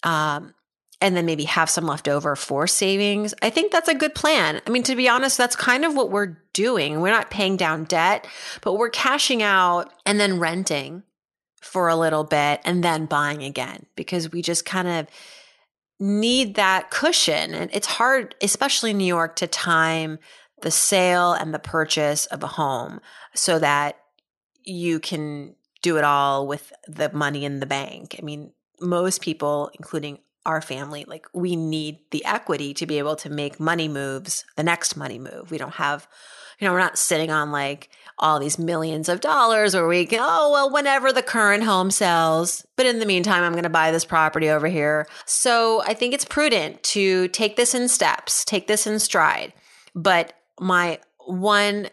Um, 0.03 0.53
and 0.99 1.15
then 1.15 1.25
maybe 1.25 1.43
have 1.43 1.69
some 1.69 1.85
left 1.85 2.07
over 2.07 2.35
for 2.35 2.65
savings. 2.65 3.33
I 3.41 3.49
think 3.49 3.71
that's 3.71 3.89
a 3.89 3.95
good 3.95 4.15
plan. 4.15 4.61
I 4.65 4.69
mean, 4.69 4.83
to 4.83 4.95
be 4.95 5.07
honest, 5.07 5.37
that's 5.37 5.55
kind 5.55 5.85
of 5.85 5.95
what 5.95 6.09
we're 6.09 6.37
doing. 6.53 7.01
We're 7.01 7.11
not 7.11 7.29
paying 7.29 7.55
down 7.55 7.83
debt, 7.83 8.25
but 8.61 8.73
we're 8.73 8.89
cashing 8.89 9.43
out 9.43 9.93
and 10.05 10.19
then 10.19 10.39
renting 10.39 11.03
for 11.61 11.87
a 11.87 11.95
little 11.95 12.23
bit 12.23 12.61
and 12.65 12.83
then 12.83 13.05
buying 13.05 13.43
again 13.43 13.85
because 13.95 14.31
we 14.31 14.41
just 14.41 14.65
kind 14.65 14.87
of 14.87 15.07
need 15.99 16.55
that 16.55 16.89
cushion. 16.89 17.53
And 17.53 17.69
it's 17.73 17.87
hard, 17.87 18.35
especially 18.41 18.91
in 18.91 18.97
New 18.97 19.05
York, 19.05 19.35
to 19.37 19.47
time 19.47 20.19
the 20.61 20.71
sale 20.71 21.33
and 21.33 21.53
the 21.53 21.59
purchase 21.59 22.25
of 22.27 22.43
a 22.43 22.47
home 22.47 22.99
so 23.35 23.59
that 23.59 23.99
you 24.63 24.99
can 24.99 25.55
do 25.81 25.97
it 25.97 26.03
all 26.03 26.47
with 26.47 26.73
the 26.87 27.11
money 27.13 27.45
in 27.45 27.59
the 27.59 27.65
bank. 27.65 28.15
I 28.17 28.23
mean, 28.23 28.51
most 28.79 29.21
people, 29.21 29.71
including 29.77 30.19
our 30.47 30.61
family, 30.61 31.05
like 31.07 31.27
we 31.33 31.55
need 31.55 31.99
the 32.09 32.25
equity 32.25 32.73
to 32.73 32.87
be 32.87 32.97
able 32.97 33.15
to 33.17 33.29
make 33.29 33.59
money 33.59 33.87
moves, 33.87 34.45
the 34.55 34.63
next 34.63 34.97
money 34.97 35.19
move. 35.19 35.51
We 35.51 35.59
don't 35.59 35.75
have 35.75 36.07
You 36.59 36.65
know, 36.65 36.73
we're 36.73 36.79
not 36.79 36.97
sitting 36.97 37.29
on 37.29 37.51
like 37.51 37.89
all 38.17 38.39
these 38.39 38.57
millions 38.57 39.09
of 39.09 39.19
dollars 39.19 39.75
where 39.75 39.87
we 39.87 40.07
can, 40.07 40.19
oh, 40.21 40.51
well, 40.51 40.71
whenever 40.71 41.13
the 41.13 41.21
current 41.21 41.63
home 41.63 41.91
sells. 41.91 42.65
But 42.75 42.87
in 42.87 42.97
the 42.99 43.05
meantime, 43.05 43.43
I'm 43.43 43.51
going 43.51 43.63
to 43.63 43.69
buy 43.69 43.91
this 43.91 44.05
property 44.05 44.49
over 44.49 44.67
here. 44.67 45.07
So 45.25 45.83
I 45.83 45.93
think 45.93 46.15
it's 46.15 46.25
prudent 46.25 46.81
to 46.83 47.27
take 47.27 47.57
this 47.57 47.75
in 47.75 47.87
steps, 47.87 48.43
take 48.43 48.65
this 48.65 48.87
in 48.87 48.97
stride. 48.97 49.53
But 49.93 50.33
my 50.59 50.99
one 51.27 51.89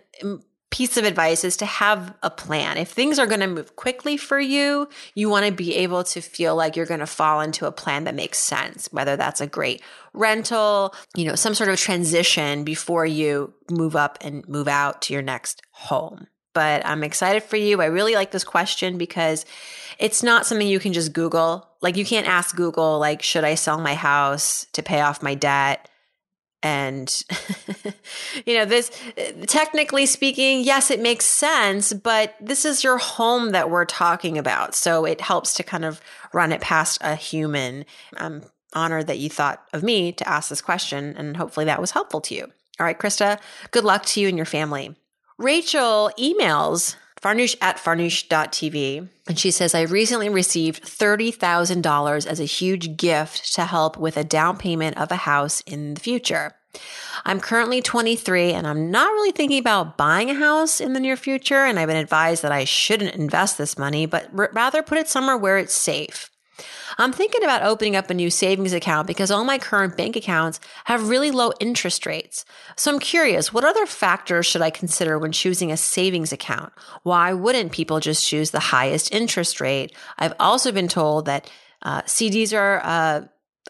piece 0.74 0.96
of 0.96 1.04
advice 1.04 1.44
is 1.44 1.56
to 1.56 1.66
have 1.66 2.12
a 2.24 2.28
plan. 2.28 2.76
If 2.76 2.88
things 2.88 3.20
are 3.20 3.28
going 3.28 3.38
to 3.38 3.46
move 3.46 3.76
quickly 3.76 4.16
for 4.16 4.40
you, 4.40 4.88
you 5.14 5.30
want 5.30 5.46
to 5.46 5.52
be 5.52 5.76
able 5.76 6.02
to 6.02 6.20
feel 6.20 6.56
like 6.56 6.74
you're 6.74 6.84
going 6.84 6.98
to 6.98 7.06
fall 7.06 7.40
into 7.40 7.68
a 7.68 7.70
plan 7.70 8.02
that 8.04 8.16
makes 8.16 8.38
sense, 8.38 8.88
whether 8.90 9.14
that's 9.14 9.40
a 9.40 9.46
great 9.46 9.82
rental, 10.14 10.92
you 11.14 11.26
know, 11.26 11.36
some 11.36 11.54
sort 11.54 11.70
of 11.70 11.78
transition 11.78 12.64
before 12.64 13.06
you 13.06 13.54
move 13.70 13.94
up 13.94 14.18
and 14.20 14.48
move 14.48 14.66
out 14.66 15.00
to 15.02 15.12
your 15.12 15.22
next 15.22 15.62
home. 15.70 16.26
But 16.54 16.84
I'm 16.84 17.04
excited 17.04 17.44
for 17.44 17.56
you. 17.56 17.80
I 17.80 17.86
really 17.86 18.16
like 18.16 18.32
this 18.32 18.42
question 18.42 18.98
because 18.98 19.46
it's 20.00 20.24
not 20.24 20.44
something 20.44 20.66
you 20.66 20.80
can 20.80 20.92
just 20.92 21.12
Google. 21.12 21.68
Like 21.82 21.96
you 21.96 22.04
can't 22.04 22.26
ask 22.26 22.56
Google, 22.56 22.98
like, 22.98 23.22
should 23.22 23.44
I 23.44 23.54
sell 23.54 23.80
my 23.80 23.94
house 23.94 24.66
to 24.72 24.82
pay 24.82 25.02
off 25.02 25.22
my 25.22 25.36
debt? 25.36 25.88
And 26.64 27.22
you 28.46 28.56
know 28.56 28.64
this 28.64 28.90
technically 29.46 30.06
speaking 30.06 30.64
yes 30.64 30.90
it 30.90 30.98
makes 30.98 31.26
sense 31.26 31.92
but 31.92 32.34
this 32.40 32.64
is 32.64 32.82
your 32.82 32.96
home 32.96 33.50
that 33.50 33.70
we're 33.70 33.84
talking 33.84 34.38
about. 34.38 34.74
So 34.74 35.04
it 35.04 35.20
helps 35.20 35.54
to 35.54 35.62
kind 35.62 35.84
of 35.84 36.00
run 36.32 36.50
it 36.50 36.62
past 36.62 36.98
a 37.02 37.14
human 37.14 37.84
um, 38.16 38.42
i'm 38.42 38.50
honored 38.72 39.06
that 39.06 39.18
you 39.18 39.28
thought 39.28 39.62
of 39.72 39.84
me 39.84 40.10
to 40.10 40.28
ask 40.28 40.48
this 40.48 40.62
question 40.62 41.14
and 41.16 41.36
hopefully 41.36 41.66
that 41.66 41.80
was 41.80 41.92
helpful 41.92 42.20
to 42.22 42.34
you. 42.34 42.44
All 42.80 42.86
right 42.86 42.98
krista 42.98 43.38
good 43.70 43.84
luck 43.84 44.06
to 44.06 44.20
you 44.20 44.28
and 44.28 44.36
your 44.36 44.46
family. 44.46 44.96
Rachel 45.36 46.10
emails 46.18 46.96
Farnoosh 47.24 47.56
at 47.62 47.78
farnoosh.tv. 47.78 49.08
And 49.26 49.38
she 49.38 49.50
says, 49.50 49.74
I 49.74 49.82
recently 49.82 50.28
received 50.28 50.84
$30,000 50.84 52.26
as 52.26 52.38
a 52.38 52.44
huge 52.44 52.98
gift 52.98 53.54
to 53.54 53.64
help 53.64 53.96
with 53.96 54.18
a 54.18 54.24
down 54.24 54.58
payment 54.58 54.98
of 54.98 55.10
a 55.10 55.16
house 55.16 55.62
in 55.62 55.94
the 55.94 56.00
future. 56.00 56.54
I'm 57.24 57.40
currently 57.40 57.80
23 57.80 58.52
and 58.52 58.66
I'm 58.66 58.90
not 58.90 59.10
really 59.10 59.32
thinking 59.32 59.58
about 59.58 59.96
buying 59.96 60.28
a 60.28 60.34
house 60.34 60.82
in 60.82 60.92
the 60.92 61.00
near 61.00 61.16
future. 61.16 61.64
And 61.64 61.78
I've 61.78 61.88
been 61.88 61.96
advised 61.96 62.42
that 62.42 62.52
I 62.52 62.64
shouldn't 62.64 63.14
invest 63.14 63.56
this 63.56 63.78
money, 63.78 64.04
but 64.04 64.28
rather 64.32 64.82
put 64.82 64.98
it 64.98 65.08
somewhere 65.08 65.38
where 65.38 65.56
it's 65.56 65.72
safe. 65.72 66.30
I'm 66.98 67.12
thinking 67.12 67.42
about 67.42 67.62
opening 67.62 67.96
up 67.96 68.10
a 68.10 68.14
new 68.14 68.30
savings 68.30 68.72
account 68.72 69.06
because 69.06 69.30
all 69.30 69.44
my 69.44 69.58
current 69.58 69.96
bank 69.96 70.16
accounts 70.16 70.60
have 70.84 71.08
really 71.08 71.30
low 71.30 71.52
interest 71.60 72.06
rates. 72.06 72.44
So 72.76 72.92
I'm 72.92 72.98
curious, 72.98 73.52
what 73.52 73.64
other 73.64 73.86
factors 73.86 74.46
should 74.46 74.62
I 74.62 74.70
consider 74.70 75.18
when 75.18 75.32
choosing 75.32 75.72
a 75.72 75.76
savings 75.76 76.32
account? 76.32 76.72
Why 77.02 77.32
wouldn't 77.32 77.72
people 77.72 78.00
just 78.00 78.26
choose 78.26 78.50
the 78.50 78.60
highest 78.60 79.12
interest 79.12 79.60
rate? 79.60 79.94
I've 80.18 80.34
also 80.38 80.72
been 80.72 80.88
told 80.88 81.26
that 81.26 81.50
uh, 81.82 82.02
CDs 82.02 82.56
are 82.56 82.80
uh, 82.82 83.22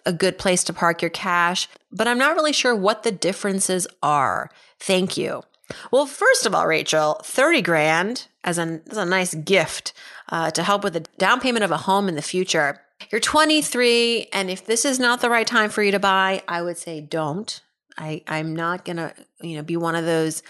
a 0.06 0.12
good 0.12 0.38
place 0.38 0.64
to 0.64 0.72
park 0.72 1.02
your 1.02 1.10
cash, 1.10 1.68
but 1.90 2.06
I'm 2.06 2.18
not 2.18 2.36
really 2.36 2.52
sure 2.52 2.74
what 2.74 3.02
the 3.02 3.12
differences 3.12 3.86
are. 4.02 4.50
Thank 4.78 5.16
you. 5.16 5.42
Well, 5.90 6.06
first 6.06 6.46
of 6.46 6.54
all, 6.54 6.66
Rachel, 6.66 7.20
30 7.24 7.62
grand 7.62 8.26
as 8.42 8.58
a, 8.58 8.80
as 8.90 8.98
a 8.98 9.06
nice 9.06 9.34
gift 9.34 9.92
uh, 10.28 10.50
to 10.50 10.62
help 10.62 10.84
with 10.84 10.92
the 10.92 11.06
down 11.18 11.40
payment 11.40 11.64
of 11.64 11.70
a 11.70 11.78
home 11.78 12.08
in 12.08 12.16
the 12.16 12.22
future. 12.22 12.80
You're 13.10 13.20
23, 13.20 14.28
and 14.32 14.50
if 14.50 14.64
this 14.66 14.84
is 14.84 14.98
not 14.98 15.20
the 15.20 15.30
right 15.30 15.46
time 15.46 15.70
for 15.70 15.82
you 15.82 15.92
to 15.92 15.98
buy, 15.98 16.42
I 16.48 16.62
would 16.62 16.78
say 16.78 17.00
don't. 17.00 17.60
I, 17.96 18.22
I'm 18.26 18.56
not 18.56 18.84
gonna, 18.84 19.14
you 19.40 19.56
know, 19.56 19.62
be 19.62 19.76
one 19.76 19.94
of 19.94 20.04
those 20.04 20.42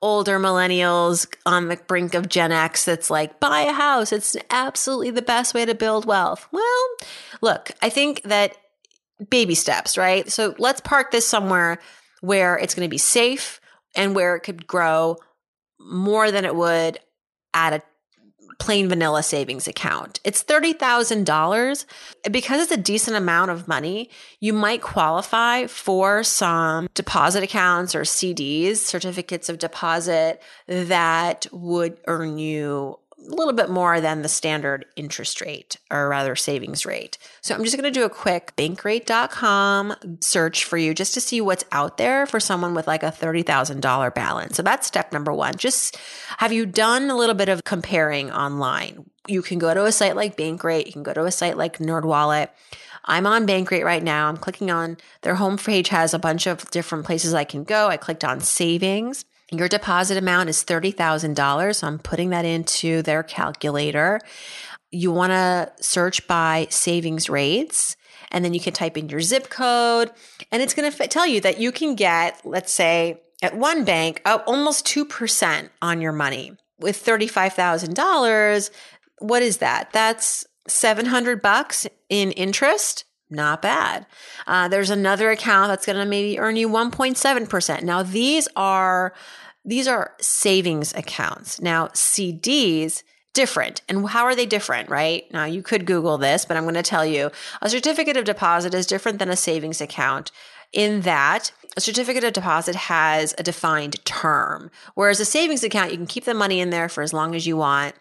older 0.00 0.38
millennials 0.38 1.26
on 1.44 1.68
the 1.68 1.76
brink 1.76 2.14
of 2.14 2.28
Gen 2.28 2.52
X 2.52 2.84
that's 2.84 3.10
like, 3.10 3.40
buy 3.40 3.62
a 3.62 3.72
house. 3.72 4.12
It's 4.12 4.36
absolutely 4.50 5.10
the 5.10 5.22
best 5.22 5.52
way 5.52 5.64
to 5.64 5.74
build 5.74 6.04
wealth. 6.04 6.46
Well, 6.52 6.86
look, 7.40 7.72
I 7.82 7.88
think 7.88 8.22
that 8.22 8.56
baby 9.30 9.54
steps, 9.54 9.98
right? 9.98 10.30
So 10.30 10.54
let's 10.58 10.80
park 10.80 11.10
this 11.10 11.26
somewhere 11.26 11.78
where 12.20 12.56
it's 12.56 12.74
to 12.74 12.88
be 12.88 12.98
safe 12.98 13.60
and 13.96 14.14
where 14.14 14.36
it 14.36 14.40
could 14.40 14.66
grow 14.66 15.16
more 15.80 16.30
than 16.30 16.44
it 16.44 16.54
would 16.54 16.98
at 17.52 17.72
a 17.72 17.82
plain 18.58 18.88
vanilla 18.88 19.22
savings 19.22 19.66
account. 19.68 20.20
It's 20.24 20.42
$30,000. 20.44 21.84
Because 22.30 22.62
it's 22.62 22.72
a 22.72 22.76
decent 22.76 23.16
amount 23.16 23.50
of 23.50 23.66
money, 23.66 24.08
you 24.40 24.52
might 24.52 24.80
qualify 24.80 25.66
for 25.66 26.22
some 26.22 26.88
deposit 26.94 27.42
accounts 27.42 27.94
or 27.94 28.02
CDs, 28.02 28.76
certificates 28.76 29.48
of 29.48 29.58
deposit 29.58 30.40
that 30.66 31.46
would 31.52 31.98
earn 32.06 32.38
you 32.38 32.98
a 33.26 33.34
little 33.34 33.52
bit 33.52 33.70
more 33.70 34.00
than 34.00 34.22
the 34.22 34.28
standard 34.28 34.84
interest 34.96 35.40
rate 35.40 35.76
or 35.90 36.08
rather 36.08 36.34
savings 36.34 36.84
rate. 36.84 37.18
So 37.40 37.54
I'm 37.54 37.64
just 37.64 37.76
going 37.76 37.90
to 37.92 37.98
do 37.98 38.04
a 38.04 38.10
quick 38.10 38.54
bankrate.com 38.56 40.18
search 40.20 40.64
for 40.64 40.76
you 40.76 40.94
just 40.94 41.14
to 41.14 41.20
see 41.20 41.40
what's 41.40 41.64
out 41.72 41.98
there 41.98 42.26
for 42.26 42.40
someone 42.40 42.74
with 42.74 42.86
like 42.86 43.02
a 43.02 43.12
$30,000 43.12 44.14
balance. 44.14 44.56
So 44.56 44.62
that's 44.62 44.86
step 44.86 45.12
number 45.12 45.32
one. 45.32 45.54
Just 45.54 45.96
have 46.38 46.52
you 46.52 46.66
done 46.66 47.10
a 47.10 47.16
little 47.16 47.34
bit 47.34 47.48
of 47.48 47.64
comparing 47.64 48.30
online? 48.30 49.04
You 49.28 49.42
can 49.42 49.58
go 49.58 49.72
to 49.72 49.84
a 49.84 49.92
site 49.92 50.16
like 50.16 50.36
Bankrate. 50.36 50.86
You 50.86 50.92
can 50.92 51.04
go 51.04 51.14
to 51.14 51.24
a 51.24 51.30
site 51.30 51.56
like 51.56 51.78
NerdWallet. 51.78 52.48
I'm 53.04 53.26
on 53.26 53.46
Bankrate 53.46 53.84
right 53.84 54.02
now. 54.02 54.28
I'm 54.28 54.36
clicking 54.36 54.70
on 54.70 54.96
their 55.22 55.36
homepage 55.36 55.88
has 55.88 56.14
a 56.14 56.18
bunch 56.18 56.46
of 56.46 56.70
different 56.70 57.04
places 57.04 57.34
I 57.34 57.44
can 57.44 57.64
go. 57.64 57.88
I 57.88 57.96
clicked 57.96 58.24
on 58.24 58.40
savings. 58.40 59.24
Your 59.52 59.68
deposit 59.68 60.16
amount 60.16 60.48
is 60.48 60.64
$30,000. 60.64 61.76
So 61.76 61.86
I'm 61.86 61.98
putting 61.98 62.30
that 62.30 62.46
into 62.46 63.02
their 63.02 63.22
calculator. 63.22 64.18
You 64.90 65.12
want 65.12 65.32
to 65.32 65.70
search 65.80 66.26
by 66.26 66.66
savings 66.70 67.28
rates 67.28 67.96
and 68.30 68.44
then 68.44 68.54
you 68.54 68.60
can 68.60 68.72
type 68.72 68.96
in 68.96 69.10
your 69.10 69.20
zip 69.20 69.50
code 69.50 70.10
and 70.50 70.62
it's 70.62 70.72
going 70.72 70.90
to 70.90 71.06
tell 71.06 71.26
you 71.26 71.40
that 71.42 71.60
you 71.60 71.70
can 71.70 71.94
get, 71.94 72.40
let's 72.44 72.72
say, 72.72 73.20
at 73.42 73.56
one 73.56 73.84
bank, 73.84 74.22
uh, 74.24 74.38
almost 74.46 74.86
2% 74.86 75.68
on 75.82 76.00
your 76.00 76.12
money. 76.12 76.56
With 76.80 77.04
$35,000, 77.04 78.70
what 79.18 79.42
is 79.42 79.58
that? 79.58 79.92
That's 79.92 80.46
700 80.66 81.42
bucks 81.42 81.86
in 82.08 82.32
interest. 82.32 83.04
Not 83.32 83.62
bad. 83.62 84.06
Uh, 84.46 84.68
there's 84.68 84.90
another 84.90 85.30
account 85.30 85.68
that's 85.68 85.86
going 85.86 85.98
to 85.98 86.04
maybe 86.04 86.38
earn 86.38 86.56
you 86.56 86.68
1.7%. 86.68 87.82
Now, 87.82 88.02
these 88.02 88.46
are 88.56 89.14
these 89.64 89.86
are 89.86 90.12
savings 90.20 90.92
accounts. 90.94 91.60
Now, 91.60 91.86
CDs, 91.88 93.04
different. 93.32 93.80
And 93.88 94.08
how 94.08 94.24
are 94.24 94.34
they 94.34 94.44
different, 94.44 94.90
right? 94.90 95.24
Now, 95.32 95.44
you 95.44 95.62
could 95.62 95.86
Google 95.86 96.18
this, 96.18 96.44
but 96.44 96.56
I'm 96.56 96.64
going 96.64 96.74
to 96.74 96.82
tell 96.82 97.06
you 97.06 97.30
a 97.62 97.70
certificate 97.70 98.16
of 98.16 98.24
deposit 98.24 98.74
is 98.74 98.86
different 98.86 99.18
than 99.18 99.30
a 99.30 99.36
savings 99.36 99.80
account 99.80 100.32
in 100.72 101.02
that 101.02 101.52
a 101.76 101.80
certificate 101.80 102.24
of 102.24 102.32
deposit 102.32 102.74
has 102.74 103.34
a 103.38 103.42
defined 103.42 104.04
term, 104.04 104.70
whereas 104.94 105.20
a 105.20 105.24
savings 105.24 105.64
account, 105.64 105.90
you 105.90 105.96
can 105.96 106.06
keep 106.06 106.24
the 106.24 106.34
money 106.34 106.60
in 106.60 106.70
there 106.70 106.88
for 106.88 107.02
as 107.02 107.12
long 107.12 107.34
as 107.34 107.46
you 107.46 107.56
want. 107.56 107.94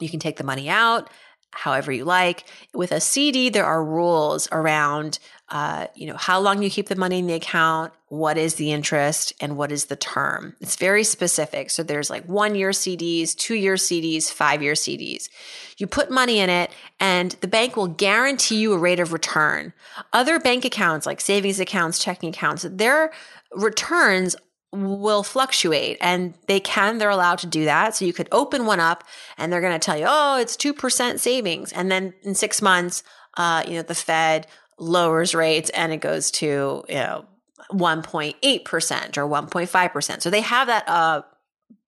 You 0.00 0.08
can 0.08 0.20
take 0.20 0.36
the 0.36 0.44
money 0.44 0.68
out 0.68 1.08
however 1.52 1.92
you 1.92 2.04
like. 2.04 2.44
With 2.74 2.92
a 2.92 3.00
CD, 3.00 3.48
there 3.48 3.66
are 3.66 3.84
rules 3.84 4.48
around 4.52 5.18
uh, 5.50 5.88
you 5.96 6.06
know, 6.06 6.16
how 6.16 6.38
long 6.38 6.62
you 6.62 6.70
keep 6.70 6.86
the 6.86 6.94
money 6.94 7.18
in 7.18 7.26
the 7.26 7.34
account, 7.34 7.92
what 8.06 8.38
is 8.38 8.54
the 8.54 8.70
interest, 8.70 9.32
and 9.40 9.56
what 9.56 9.72
is 9.72 9.86
the 9.86 9.96
term. 9.96 10.54
It's 10.60 10.76
very 10.76 11.02
specific. 11.02 11.70
So 11.70 11.82
there's 11.82 12.08
like 12.08 12.24
one 12.26 12.54
year 12.54 12.70
CDs, 12.70 13.34
two 13.34 13.56
year 13.56 13.74
CDs, 13.74 14.30
five 14.30 14.62
year 14.62 14.74
CDs. 14.74 15.28
You 15.76 15.88
put 15.88 16.08
money 16.08 16.38
in 16.38 16.50
it, 16.50 16.70
and 17.00 17.32
the 17.40 17.48
bank 17.48 17.76
will 17.76 17.88
guarantee 17.88 18.60
you 18.60 18.72
a 18.72 18.78
rate 18.78 19.00
of 19.00 19.12
return. 19.12 19.72
Other 20.12 20.38
bank 20.38 20.64
accounts, 20.64 21.04
like 21.04 21.20
savings 21.20 21.58
accounts, 21.58 21.98
checking 21.98 22.28
accounts, 22.28 22.64
their 22.70 23.10
returns 23.52 24.36
will 24.72 25.22
fluctuate 25.22 25.98
and 26.00 26.34
they 26.46 26.60
can, 26.60 26.98
they're 26.98 27.10
allowed 27.10 27.38
to 27.38 27.46
do 27.46 27.64
that. 27.64 27.96
So 27.96 28.04
you 28.04 28.12
could 28.12 28.28
open 28.30 28.66
one 28.66 28.80
up 28.80 29.04
and 29.36 29.52
they're 29.52 29.60
going 29.60 29.78
to 29.78 29.84
tell 29.84 29.98
you, 29.98 30.06
oh, 30.08 30.38
it's 30.38 30.56
2% 30.56 31.18
savings. 31.18 31.72
And 31.72 31.90
then 31.90 32.14
in 32.22 32.34
six 32.34 32.62
months, 32.62 33.02
uh, 33.36 33.64
you 33.66 33.74
know, 33.74 33.82
the 33.82 33.94
Fed 33.94 34.46
lowers 34.78 35.34
rates 35.34 35.70
and 35.70 35.92
it 35.92 36.00
goes 36.00 36.30
to, 36.32 36.84
you 36.88 36.94
know, 36.94 37.24
1.8% 37.72 39.16
or 39.16 39.28
1.5%. 39.28 40.22
So 40.22 40.30
they 40.30 40.40
have 40.40 40.68
that, 40.68 40.88
uh, 40.88 41.22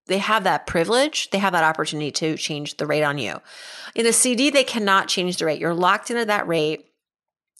they 0.07 0.19
have 0.19 0.45
that 0.45 0.67
privilege. 0.67 1.31
They 1.31 1.39
have 1.39 1.53
that 1.53 1.65
opportunity 1.65 2.11
to 2.13 2.37
change 2.37 2.77
the 2.77 2.87
rate 2.87 3.05
on 3.05 3.19
you. 3.19 3.41
In 3.95 4.07
a 4.07 4.13
CD, 4.13 4.51
they 4.51 4.65
cannot 4.65 5.09
change 5.09 5.37
the 5.37 5.47
rate. 5.47 5.61
You're 5.61 5.75
locked 5.75 6.11
into 6.11 6.25
that 6.25 6.49
rate. 6.49 6.87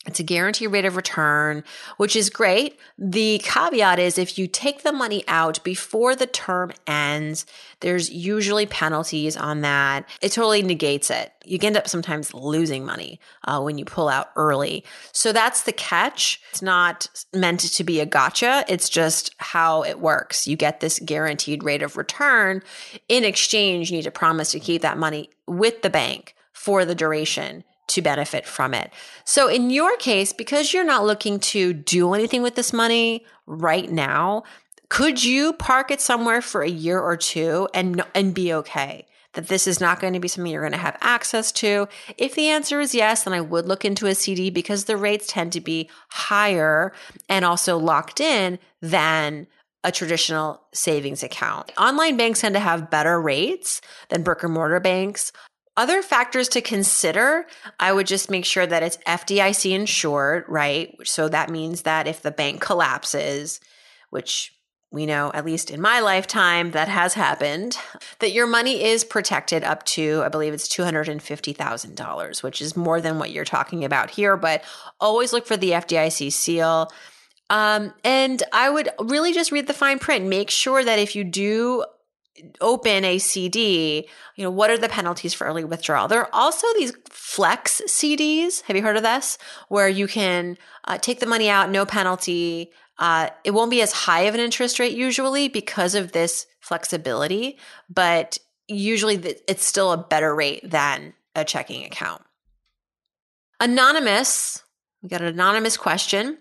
It's 0.05 0.19
a 0.19 0.25
guaranteed 0.25 0.73
rate 0.73 0.85
of 0.85 0.97
return, 0.97 1.63
which 1.97 2.17
is 2.17 2.29
great. 2.29 2.77
The 2.99 3.41
caveat 3.45 4.01
is 4.01 4.19
if 4.19 4.37
you 4.37 4.49
take 4.49 4.83
the 4.83 4.93
money 4.93 5.23
out 5.29 5.63
before 5.63 6.17
the 6.17 6.27
term 6.27 6.73
ends, 6.89 7.47
there's 7.81 8.11
usually 8.11 8.67
penalties 8.67 9.37
on 9.37 9.61
that. 9.61 10.09
It 10.21 10.33
totally 10.33 10.63
negates 10.63 11.09
it. 11.09 11.33
You 11.45 11.57
end 11.63 11.77
up 11.77 11.87
sometimes 11.87 12.35
losing 12.35 12.85
money 12.85 13.21
uh, 13.45 13.61
when 13.61 13.79
you 13.79 13.85
pull 13.85 14.09
out 14.09 14.31
early. 14.35 14.85
So 15.13 15.33
that's 15.33 15.63
the 15.63 15.73
catch. 15.73 16.41
It's 16.51 16.63
not 16.63 17.07
meant 17.33 17.61
to 17.61 17.85
be 17.85 18.01
a 18.01 18.07
gotcha. 18.07 18.65
It's 18.67 18.89
just 18.89 19.33
how 19.39 19.85
it 19.85 20.01
works. 20.01 20.49
You 20.49 20.57
get 20.57 20.81
this 20.81 20.99
guaranteed 20.99 21.63
rate 21.63 21.83
of 21.83 21.97
return. 21.97 22.63
In 23.09 23.23
exchange, 23.23 23.91
you 23.91 23.99
need 23.99 24.05
to 24.05 24.11
promise 24.11 24.51
to 24.51 24.59
keep 24.59 24.83
that 24.83 24.99
money 24.99 25.31
with 25.47 25.83
the 25.83 25.91
bank 25.91 26.35
for 26.53 26.85
the 26.85 26.95
duration 26.97 27.63
to 27.93 28.03
benefit 28.03 28.47
from 28.47 28.75
it. 28.75 28.93
So 29.25 29.49
in 29.49 29.71
your 29.71 29.97
case, 29.97 30.33
because 30.33 30.73
you're 30.73 30.85
not 30.85 31.05
looking 31.05 31.39
to 31.41 31.73
do 31.73 32.15
anything 32.15 32.43
with 32.43 32.55
this 32.55 32.73
money 32.73 33.25
right 33.47 33.91
now, 33.91 34.45
could 34.89 35.25
you 35.25 35.53
park 35.55 35.91
it 35.91 36.01
somewhere 36.01 36.43
for 36.43 36.63
a 36.63 36.69
year 36.69 37.01
or 37.01 37.17
two 37.17 37.69
and 37.73 38.03
and 38.15 38.35
be 38.35 38.53
okay? 38.53 39.07
That 39.35 39.49
this 39.49 39.67
is 39.67 39.81
not 39.81 40.01
going 40.01 40.13
to 40.13 40.21
be 40.21 40.29
something 40.29 40.53
you're 40.53 40.61
going 40.61 40.73
to 40.73 40.79
have 40.79 40.99
access 41.01 41.51
to? 41.53 41.89
If 42.19 42.35
the 42.35 42.49
answer 42.49 42.81
is 42.81 42.95
yes, 42.95 43.25
then 43.25 43.33
I 43.33 43.41
would 43.41 43.67
look 43.67 43.87
into 43.87 44.07
a 44.07 44.15
CD 44.15 44.51
because 44.51 44.85
the 44.85 44.99
rates 44.99 45.27
tend 45.27 45.53
to 45.53 45.61
be 45.63 45.89
higher 46.11 46.93
and 47.31 47.43
also 47.43 47.79
locked 47.79 48.21
in 48.21 48.59
than 48.83 49.47
a 49.85 49.91
traditional 49.91 50.61
savings 50.73 51.23
account. 51.23 51.73
Online 51.79 52.17
banks 52.17 52.43
tend 52.43 52.55
to 52.55 52.61
have 52.61 52.91
better 52.91 53.21
rates 53.21 53.81
than 54.11 54.23
brick 54.23 54.43
and 54.43 54.53
mortar 54.53 54.81
banks. 54.81 55.33
Other 55.77 56.03
factors 56.03 56.49
to 56.51 56.61
consider, 56.61 57.47
I 57.81 57.93
would 57.93 58.07
just 58.07 58.31
make 58.31 58.45
sure 58.45 58.67
that 58.67 58.83
it's 58.83 58.99
FDIC 59.07 59.73
insured, 59.73 60.45
right? 60.47 60.95
So 61.05 61.29
that 61.29 61.49
means 61.49 61.83
that 61.83 62.07
if 62.07 62.21
the 62.21 62.31
bank 62.31 62.61
collapses, 62.61 63.59
which 64.11 64.53
we 64.91 65.07
know, 65.07 65.31
at 65.33 65.47
least 65.47 65.71
in 65.71 65.81
my 65.81 66.01
lifetime, 66.01 66.73
that 66.73 66.89
has 66.89 67.15
happened, 67.15 67.79
that 68.19 68.33
your 68.33 68.47
money 68.47 68.85
is 68.85 69.03
protected 69.03 69.65
up 69.65 69.83
to, 69.85 70.23
I 70.23 70.29
believe 70.29 70.53
it's 70.53 70.69
$250,000, 70.69 72.43
which 72.43 72.61
is 72.61 72.77
more 72.77 73.01
than 73.01 73.19
what 73.19 73.31
you're 73.31 73.47
talking 73.47 73.85
about 73.85 74.11
here. 74.11 74.37
But 74.37 74.63
always 75.01 75.33
look 75.33 75.47
for 75.47 75.57
the 75.57 75.71
FDIC 75.71 76.31
seal. 76.31 76.93
Um, 77.49 77.95
and 78.05 78.43
I 78.53 78.69
would 78.69 78.91
really 79.01 79.33
just 79.33 79.51
read 79.51 79.67
the 79.67 79.73
fine 79.73 79.99
print. 79.99 80.27
Make 80.27 80.51
sure 80.51 80.85
that 80.85 80.99
if 80.99 81.17
you 81.17 81.25
do 81.25 81.87
open 82.61 83.05
a 83.05 83.19
CD, 83.19 84.09
you 84.37 84.45
know, 84.45 84.51
what 84.51 84.71
are 84.71 84.79
the 84.79 84.89
penalties 84.89 85.35
for 85.35 85.47
early 85.47 85.65
withdrawal? 85.65 86.09
There 86.09 86.21
are 86.21 86.31
also 86.33 86.67
these 86.75 86.93
flex 87.11 87.83
CDs. 87.87 88.63
Have 88.63 88.77
you 88.77 88.83
heard 88.83 88.97
of 88.97 89.03
this? 89.03 89.39
Where 89.69 89.89
you 89.89 90.07
can 90.07 90.57
uh, 90.85 90.99
take 90.99 91.21
the 91.21 91.27
money 91.27 91.49
out, 91.49 91.71
no 91.71 91.85
penalty. 91.85 92.71
Uh, 92.99 93.29
it 93.45 93.53
won't 93.53 93.71
be 93.71 93.83
as 93.83 93.93
high 93.93 94.23
of 94.23 94.35
an 94.35 94.41
interest 94.41 94.79
rate 94.79 94.97
usually 94.97 95.49
because 95.49 95.95
of 95.95 96.13
this 96.13 96.47
flexibility, 96.61 97.59
but 97.91 98.39
usually 98.69 99.17
it's 99.49 99.65
still 99.65 99.93
a 99.93 99.99
better 99.99 100.35
rate 100.35 100.69
than 100.69 101.15
a 101.35 101.45
checking 101.45 101.85
account. 101.85 102.23
Anonymous, 103.61 104.63
we 105.03 105.09
got 105.09 105.21
an 105.21 105.29
anonymous 105.29 105.77
question. 105.77 106.39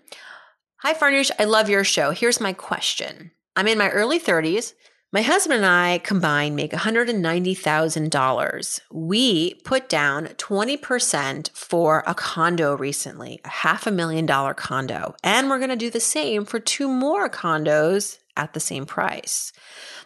Hi, 0.78 0.94
Farnoosh. 0.94 1.30
I 1.38 1.44
love 1.44 1.68
your 1.68 1.84
show. 1.84 2.10
Here's 2.10 2.40
my 2.40 2.52
question. 2.52 3.30
I'm 3.54 3.68
in 3.68 3.78
my 3.78 3.90
early 3.90 4.18
30s 4.18 4.72
my 5.12 5.20
husband 5.20 5.58
and 5.58 5.66
I 5.66 5.98
combined 5.98 6.56
make 6.56 6.72
$190,000. 6.72 8.80
We 8.90 9.54
put 9.54 9.90
down 9.90 10.28
20% 10.28 11.50
for 11.50 12.02
a 12.06 12.14
condo 12.14 12.74
recently, 12.74 13.38
a 13.44 13.48
half 13.48 13.86
a 13.86 13.90
million 13.90 14.24
dollar 14.24 14.54
condo, 14.54 15.14
and 15.22 15.50
we're 15.50 15.58
going 15.58 15.68
to 15.68 15.76
do 15.76 15.90
the 15.90 16.00
same 16.00 16.46
for 16.46 16.58
two 16.58 16.88
more 16.88 17.28
condos 17.28 18.16
at 18.38 18.54
the 18.54 18.60
same 18.60 18.86
price. 18.86 19.52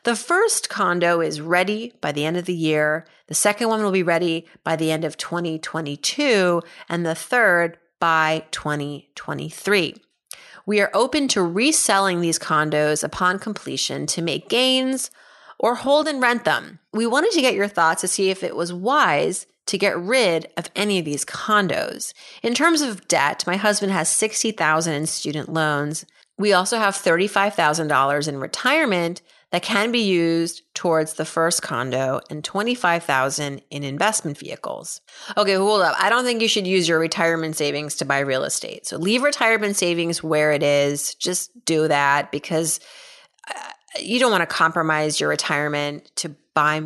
The 0.02 0.16
first 0.16 0.68
condo 0.68 1.20
is 1.20 1.40
ready 1.40 1.92
by 2.00 2.10
the 2.10 2.24
end 2.24 2.36
of 2.36 2.46
the 2.46 2.52
year. 2.52 3.06
The 3.28 3.34
second 3.34 3.68
one 3.68 3.84
will 3.84 3.92
be 3.92 4.02
ready 4.02 4.48
by 4.64 4.74
the 4.74 4.90
end 4.90 5.04
of 5.04 5.16
2022, 5.16 6.62
and 6.88 7.06
the 7.06 7.14
third 7.14 7.78
by 8.00 8.44
2023. 8.50 10.02
We 10.66 10.80
are 10.80 10.90
open 10.92 11.28
to 11.28 11.42
reselling 11.42 12.20
these 12.20 12.40
condos 12.40 13.04
upon 13.04 13.38
completion 13.38 14.06
to 14.08 14.20
make 14.20 14.48
gains 14.48 15.12
or 15.58 15.76
hold 15.76 16.08
and 16.08 16.20
rent 16.20 16.44
them. 16.44 16.80
We 16.92 17.06
wanted 17.06 17.30
to 17.32 17.40
get 17.40 17.54
your 17.54 17.68
thoughts 17.68 18.00
to 18.00 18.08
see 18.08 18.30
if 18.30 18.42
it 18.42 18.56
was 18.56 18.72
wise 18.72 19.46
to 19.66 19.78
get 19.78 19.96
rid 19.98 20.48
of 20.56 20.68
any 20.74 20.98
of 20.98 21.04
these 21.04 21.24
condos. 21.24 22.12
In 22.42 22.52
terms 22.52 22.82
of 22.82 23.06
debt, 23.08 23.44
my 23.46 23.56
husband 23.56 23.92
has 23.92 24.08
60,000 24.08 24.92
in 24.92 25.06
student 25.06 25.52
loans. 25.52 26.04
We 26.36 26.52
also 26.52 26.78
have 26.78 26.94
$35,000 26.94 28.28
in 28.28 28.38
retirement 28.38 29.22
that 29.56 29.62
can 29.62 29.90
be 29.90 30.00
used 30.00 30.60
towards 30.74 31.14
the 31.14 31.24
first 31.24 31.62
condo 31.62 32.20
and 32.28 32.44
25,000 32.44 33.62
in 33.70 33.84
investment 33.84 34.36
vehicles. 34.36 35.00
Okay, 35.34 35.54
hold 35.54 35.80
up. 35.80 35.96
I 35.98 36.10
don't 36.10 36.24
think 36.24 36.42
you 36.42 36.46
should 36.46 36.66
use 36.66 36.86
your 36.86 36.98
retirement 36.98 37.56
savings 37.56 37.94
to 37.94 38.04
buy 38.04 38.18
real 38.18 38.44
estate. 38.44 38.84
So 38.86 38.98
leave 38.98 39.22
retirement 39.22 39.74
savings 39.76 40.22
where 40.22 40.52
it 40.52 40.62
is. 40.62 41.14
Just 41.14 41.52
do 41.64 41.88
that 41.88 42.30
because 42.30 42.80
uh, 43.48 43.58
you 43.98 44.18
don't 44.18 44.30
want 44.30 44.42
to 44.42 44.46
compromise 44.46 45.18
your 45.18 45.30
retirement 45.30 46.14
to 46.16 46.36
buy 46.52 46.82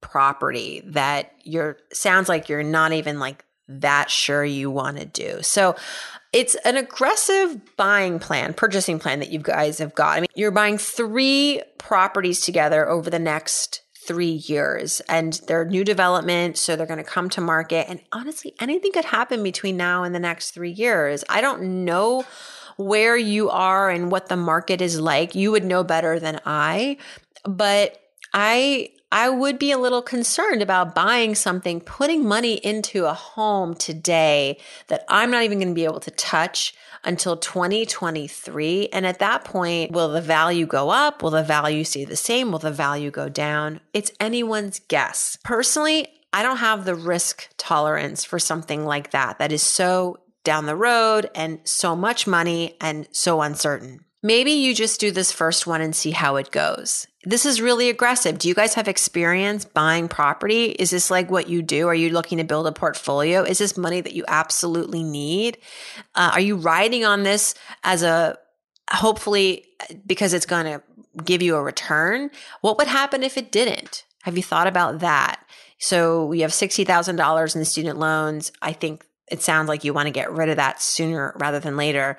property 0.00 0.80
that 0.86 1.32
you're 1.42 1.76
sounds 1.92 2.28
like 2.28 2.48
you're 2.48 2.62
not 2.62 2.92
even 2.92 3.18
like 3.18 3.44
that 3.80 4.10
sure 4.10 4.44
you 4.44 4.70
want 4.70 4.98
to 4.98 5.04
do. 5.04 5.38
So 5.42 5.76
it's 6.32 6.54
an 6.64 6.76
aggressive 6.76 7.60
buying 7.76 8.18
plan, 8.18 8.54
purchasing 8.54 8.98
plan 8.98 9.20
that 9.20 9.30
you 9.30 9.38
guys 9.38 9.78
have 9.78 9.94
got. 9.94 10.16
I 10.16 10.20
mean, 10.20 10.28
you're 10.34 10.50
buying 10.50 10.78
three 10.78 11.62
properties 11.78 12.40
together 12.40 12.88
over 12.88 13.10
the 13.10 13.18
next 13.18 13.82
three 14.06 14.42
years 14.46 15.00
and 15.08 15.34
they're 15.46 15.64
new 15.64 15.84
development. 15.84 16.58
So 16.58 16.74
they're 16.74 16.86
going 16.86 16.98
to 16.98 17.04
come 17.04 17.28
to 17.30 17.40
market. 17.40 17.86
And 17.88 18.00
honestly, 18.12 18.54
anything 18.60 18.92
could 18.92 19.04
happen 19.04 19.42
between 19.42 19.76
now 19.76 20.02
and 20.02 20.14
the 20.14 20.20
next 20.20 20.50
three 20.52 20.72
years. 20.72 21.22
I 21.28 21.40
don't 21.40 21.84
know 21.84 22.24
where 22.76 23.16
you 23.16 23.50
are 23.50 23.90
and 23.90 24.10
what 24.10 24.28
the 24.28 24.36
market 24.36 24.80
is 24.80 25.00
like. 25.00 25.34
You 25.34 25.52
would 25.52 25.64
know 25.64 25.84
better 25.84 26.18
than 26.18 26.40
I, 26.44 26.96
but 27.44 28.00
I 28.32 28.90
I 29.12 29.28
would 29.28 29.58
be 29.58 29.70
a 29.72 29.78
little 29.78 30.00
concerned 30.00 30.62
about 30.62 30.94
buying 30.94 31.34
something, 31.34 31.82
putting 31.82 32.26
money 32.26 32.54
into 32.54 33.04
a 33.04 33.12
home 33.12 33.74
today 33.74 34.58
that 34.88 35.04
I'm 35.06 35.30
not 35.30 35.42
even 35.42 35.58
going 35.58 35.68
to 35.68 35.74
be 35.74 35.84
able 35.84 36.00
to 36.00 36.10
touch 36.10 36.74
until 37.04 37.36
2023. 37.36 38.88
And 38.88 39.06
at 39.06 39.18
that 39.18 39.44
point, 39.44 39.92
will 39.92 40.08
the 40.08 40.22
value 40.22 40.64
go 40.64 40.88
up? 40.88 41.22
Will 41.22 41.30
the 41.30 41.42
value 41.42 41.84
stay 41.84 42.06
the 42.06 42.16
same? 42.16 42.50
Will 42.50 42.58
the 42.58 42.70
value 42.70 43.10
go 43.10 43.28
down? 43.28 43.80
It's 43.92 44.12
anyone's 44.18 44.80
guess. 44.80 45.36
Personally, 45.44 46.08
I 46.32 46.42
don't 46.42 46.56
have 46.56 46.86
the 46.86 46.94
risk 46.94 47.50
tolerance 47.58 48.24
for 48.24 48.38
something 48.38 48.86
like 48.86 49.10
that. 49.10 49.38
That 49.38 49.52
is 49.52 49.62
so 49.62 50.20
down 50.42 50.64
the 50.64 50.74
road 50.74 51.28
and 51.34 51.60
so 51.64 51.94
much 51.94 52.26
money 52.26 52.76
and 52.80 53.06
so 53.12 53.42
uncertain. 53.42 54.06
Maybe 54.22 54.52
you 54.52 54.72
just 54.72 55.00
do 55.00 55.10
this 55.10 55.32
first 55.32 55.66
one 55.66 55.80
and 55.80 55.96
see 55.96 56.12
how 56.12 56.36
it 56.36 56.52
goes. 56.52 57.08
This 57.24 57.44
is 57.44 57.60
really 57.60 57.88
aggressive. 57.88 58.38
Do 58.38 58.48
you 58.48 58.54
guys 58.54 58.74
have 58.74 58.86
experience 58.86 59.64
buying 59.64 60.06
property? 60.06 60.66
Is 60.66 60.90
this 60.90 61.10
like 61.10 61.30
what 61.30 61.48
you 61.48 61.60
do? 61.60 61.88
Are 61.88 61.94
you 61.94 62.10
looking 62.10 62.38
to 62.38 62.44
build 62.44 62.68
a 62.68 62.72
portfolio? 62.72 63.42
Is 63.42 63.58
this 63.58 63.76
money 63.76 64.00
that 64.00 64.14
you 64.14 64.24
absolutely 64.28 65.02
need? 65.02 65.58
Uh, 66.14 66.30
are 66.34 66.40
you 66.40 66.56
riding 66.56 67.04
on 67.04 67.24
this 67.24 67.54
as 67.82 68.04
a 68.04 68.38
hopefully 68.90 69.64
because 70.06 70.32
it's 70.32 70.46
going 70.46 70.66
to 70.66 70.82
give 71.24 71.42
you 71.42 71.56
a 71.56 71.62
return? 71.62 72.30
What 72.60 72.78
would 72.78 72.88
happen 72.88 73.24
if 73.24 73.36
it 73.36 73.50
didn't? 73.50 74.04
Have 74.22 74.36
you 74.36 74.42
thought 74.42 74.68
about 74.68 75.00
that? 75.00 75.44
So 75.78 76.26
we 76.26 76.40
have 76.40 76.52
$60,000 76.52 77.56
in 77.56 77.64
student 77.64 77.98
loans. 77.98 78.52
I 78.62 78.72
think 78.72 79.04
it 79.28 79.42
sounds 79.42 79.66
like 79.66 79.82
you 79.82 79.92
want 79.92 80.06
to 80.06 80.12
get 80.12 80.30
rid 80.30 80.48
of 80.48 80.56
that 80.56 80.80
sooner 80.80 81.34
rather 81.40 81.58
than 81.58 81.76
later 81.76 82.16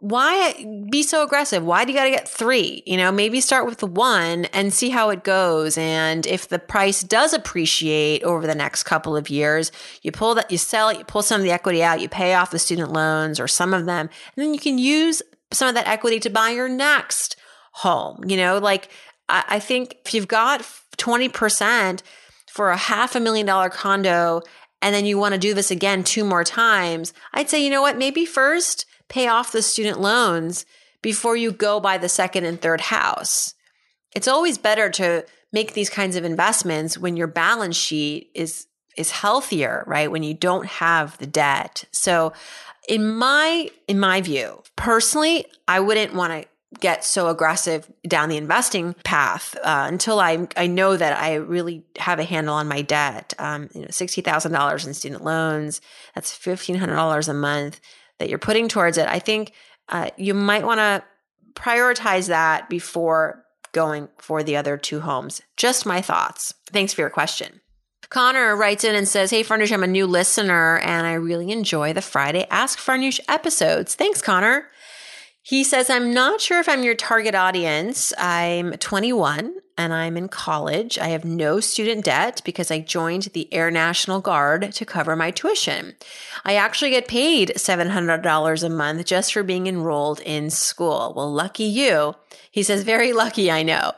why 0.00 0.54
be 0.90 1.02
so 1.02 1.24
aggressive? 1.24 1.64
Why 1.64 1.84
do 1.84 1.90
you 1.90 1.98
got 1.98 2.04
to 2.04 2.10
get 2.10 2.28
three? 2.28 2.84
You 2.86 2.96
know, 2.96 3.10
maybe 3.10 3.40
start 3.40 3.66
with 3.66 3.82
one 3.82 4.44
and 4.46 4.72
see 4.72 4.90
how 4.90 5.10
it 5.10 5.24
goes. 5.24 5.76
And 5.76 6.24
if 6.26 6.48
the 6.48 6.60
price 6.60 7.02
does 7.02 7.32
appreciate 7.34 8.22
over 8.22 8.46
the 8.46 8.54
next 8.54 8.84
couple 8.84 9.16
of 9.16 9.28
years, 9.28 9.72
you 10.02 10.12
pull 10.12 10.36
that, 10.36 10.52
you 10.52 10.58
sell 10.58 10.88
it, 10.88 10.98
you 10.98 11.04
pull 11.04 11.22
some 11.22 11.40
of 11.40 11.44
the 11.44 11.50
equity 11.50 11.82
out, 11.82 12.00
you 12.00 12.08
pay 12.08 12.34
off 12.34 12.52
the 12.52 12.60
student 12.60 12.92
loans 12.92 13.40
or 13.40 13.48
some 13.48 13.74
of 13.74 13.86
them, 13.86 14.08
and 14.36 14.44
then 14.44 14.54
you 14.54 14.60
can 14.60 14.78
use 14.78 15.20
some 15.52 15.68
of 15.68 15.74
that 15.74 15.88
equity 15.88 16.20
to 16.20 16.30
buy 16.30 16.50
your 16.50 16.68
next 16.68 17.36
home. 17.72 18.22
You 18.24 18.36
know, 18.36 18.58
like 18.58 18.90
I, 19.28 19.44
I 19.48 19.58
think 19.58 19.96
if 20.04 20.14
you've 20.14 20.28
got 20.28 20.60
20% 20.96 22.02
for 22.46 22.70
a 22.70 22.76
half 22.76 23.16
a 23.16 23.20
million 23.20 23.46
dollar 23.46 23.68
condo 23.68 24.42
and 24.80 24.94
then 24.94 25.06
you 25.06 25.18
want 25.18 25.34
to 25.34 25.40
do 25.40 25.54
this 25.54 25.72
again 25.72 26.04
two 26.04 26.24
more 26.24 26.44
times, 26.44 27.12
I'd 27.34 27.50
say, 27.50 27.64
you 27.64 27.70
know 27.70 27.82
what, 27.82 27.98
maybe 27.98 28.24
first 28.24 28.86
pay 29.08 29.28
off 29.28 29.52
the 29.52 29.62
student 29.62 30.00
loans 30.00 30.66
before 31.02 31.36
you 31.36 31.52
go 31.52 31.80
buy 31.80 31.98
the 31.98 32.08
second 32.08 32.44
and 32.44 32.60
third 32.60 32.80
house. 32.80 33.54
It's 34.14 34.28
always 34.28 34.58
better 34.58 34.90
to 34.90 35.24
make 35.52 35.72
these 35.72 35.90
kinds 35.90 36.16
of 36.16 36.24
investments 36.24 36.98
when 36.98 37.16
your 37.16 37.26
balance 37.26 37.76
sheet 37.76 38.30
is 38.34 38.66
is 38.96 39.10
healthier, 39.12 39.84
right? 39.86 40.10
When 40.10 40.24
you 40.24 40.34
don't 40.34 40.66
have 40.66 41.16
the 41.18 41.26
debt. 41.26 41.84
So 41.92 42.32
in 42.88 43.14
my 43.14 43.70
in 43.86 44.00
my 44.00 44.20
view, 44.20 44.62
personally, 44.76 45.46
I 45.68 45.80
wouldn't 45.80 46.14
want 46.14 46.32
to 46.32 46.48
get 46.80 47.02
so 47.04 47.28
aggressive 47.28 47.90
down 48.06 48.28
the 48.28 48.36
investing 48.36 48.94
path 49.04 49.56
uh, 49.62 49.86
until 49.88 50.20
I 50.20 50.48
I 50.56 50.66
know 50.66 50.96
that 50.96 51.16
I 51.16 51.34
really 51.36 51.84
have 51.98 52.18
a 52.18 52.24
handle 52.24 52.54
on 52.54 52.66
my 52.66 52.82
debt. 52.82 53.34
Um, 53.38 53.68
you 53.74 53.82
know, 53.82 53.88
sixty 53.90 54.20
thousand 54.20 54.52
dollars 54.52 54.86
in 54.86 54.94
student 54.94 55.24
loans. 55.24 55.80
That's 56.14 56.32
fifteen 56.32 56.76
hundred 56.76 56.96
dollars 56.96 57.28
a 57.28 57.34
month 57.34 57.80
that 58.18 58.28
you're 58.28 58.38
putting 58.38 58.68
towards 58.68 58.98
it. 58.98 59.08
I 59.08 59.18
think 59.18 59.52
uh, 59.88 60.10
you 60.16 60.34
might 60.34 60.64
want 60.64 60.78
to 60.78 61.02
prioritize 61.54 62.28
that 62.28 62.68
before 62.68 63.44
going 63.72 64.08
for 64.18 64.42
the 64.42 64.56
other 64.56 64.76
two 64.76 65.00
homes. 65.00 65.42
Just 65.56 65.86
my 65.86 66.00
thoughts. 66.00 66.54
Thanks 66.72 66.92
for 66.92 67.02
your 67.02 67.10
question. 67.10 67.60
Connor 68.08 68.56
writes 68.56 68.84
in 68.84 68.94
and 68.94 69.06
says, 69.06 69.30
Hey, 69.30 69.44
Farnoosh, 69.44 69.72
I'm 69.72 69.82
a 69.82 69.86
new 69.86 70.06
listener 70.06 70.78
and 70.78 71.06
I 71.06 71.14
really 71.14 71.50
enjoy 71.50 71.92
the 71.92 72.00
Friday 72.00 72.46
Ask 72.50 72.78
Farnoosh 72.78 73.20
episodes. 73.28 73.94
Thanks, 73.94 74.22
Connor. 74.22 74.66
He 75.48 75.64
says, 75.64 75.88
I'm 75.88 76.12
not 76.12 76.42
sure 76.42 76.60
if 76.60 76.68
I'm 76.68 76.82
your 76.82 76.94
target 76.94 77.34
audience. 77.34 78.12
I'm 78.18 78.72
21 78.72 79.54
and 79.78 79.94
I'm 79.94 80.18
in 80.18 80.28
college. 80.28 80.98
I 80.98 81.06
have 81.08 81.24
no 81.24 81.58
student 81.58 82.04
debt 82.04 82.42
because 82.44 82.70
I 82.70 82.80
joined 82.80 83.30
the 83.32 83.50
Air 83.50 83.70
National 83.70 84.20
Guard 84.20 84.72
to 84.74 84.84
cover 84.84 85.16
my 85.16 85.30
tuition. 85.30 85.94
I 86.44 86.56
actually 86.56 86.90
get 86.90 87.08
paid 87.08 87.52
$700 87.56 88.62
a 88.62 88.68
month 88.68 89.06
just 89.06 89.32
for 89.32 89.42
being 89.42 89.66
enrolled 89.66 90.20
in 90.20 90.50
school. 90.50 91.14
Well, 91.16 91.32
lucky 91.32 91.64
you. 91.64 92.14
He 92.50 92.62
says, 92.62 92.82
very 92.82 93.14
lucky, 93.14 93.50
I 93.50 93.62
know. 93.62 93.92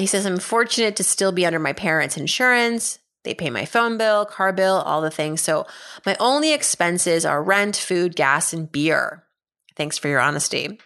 He 0.00 0.06
says, 0.06 0.26
I'm 0.26 0.40
fortunate 0.40 0.96
to 0.96 1.04
still 1.04 1.30
be 1.30 1.46
under 1.46 1.60
my 1.60 1.72
parents' 1.72 2.16
insurance. 2.16 2.98
They 3.22 3.32
pay 3.32 3.50
my 3.50 3.64
phone 3.64 3.96
bill, 3.96 4.26
car 4.26 4.52
bill, 4.52 4.74
all 4.74 5.02
the 5.02 5.10
things. 5.12 5.40
So 5.40 5.68
my 6.04 6.16
only 6.18 6.52
expenses 6.52 7.24
are 7.24 7.44
rent, 7.44 7.76
food, 7.76 8.16
gas, 8.16 8.52
and 8.52 8.72
beer. 8.72 9.22
Thanks 9.78 9.96
for 9.96 10.08
your 10.08 10.20
honesty. 10.20 10.78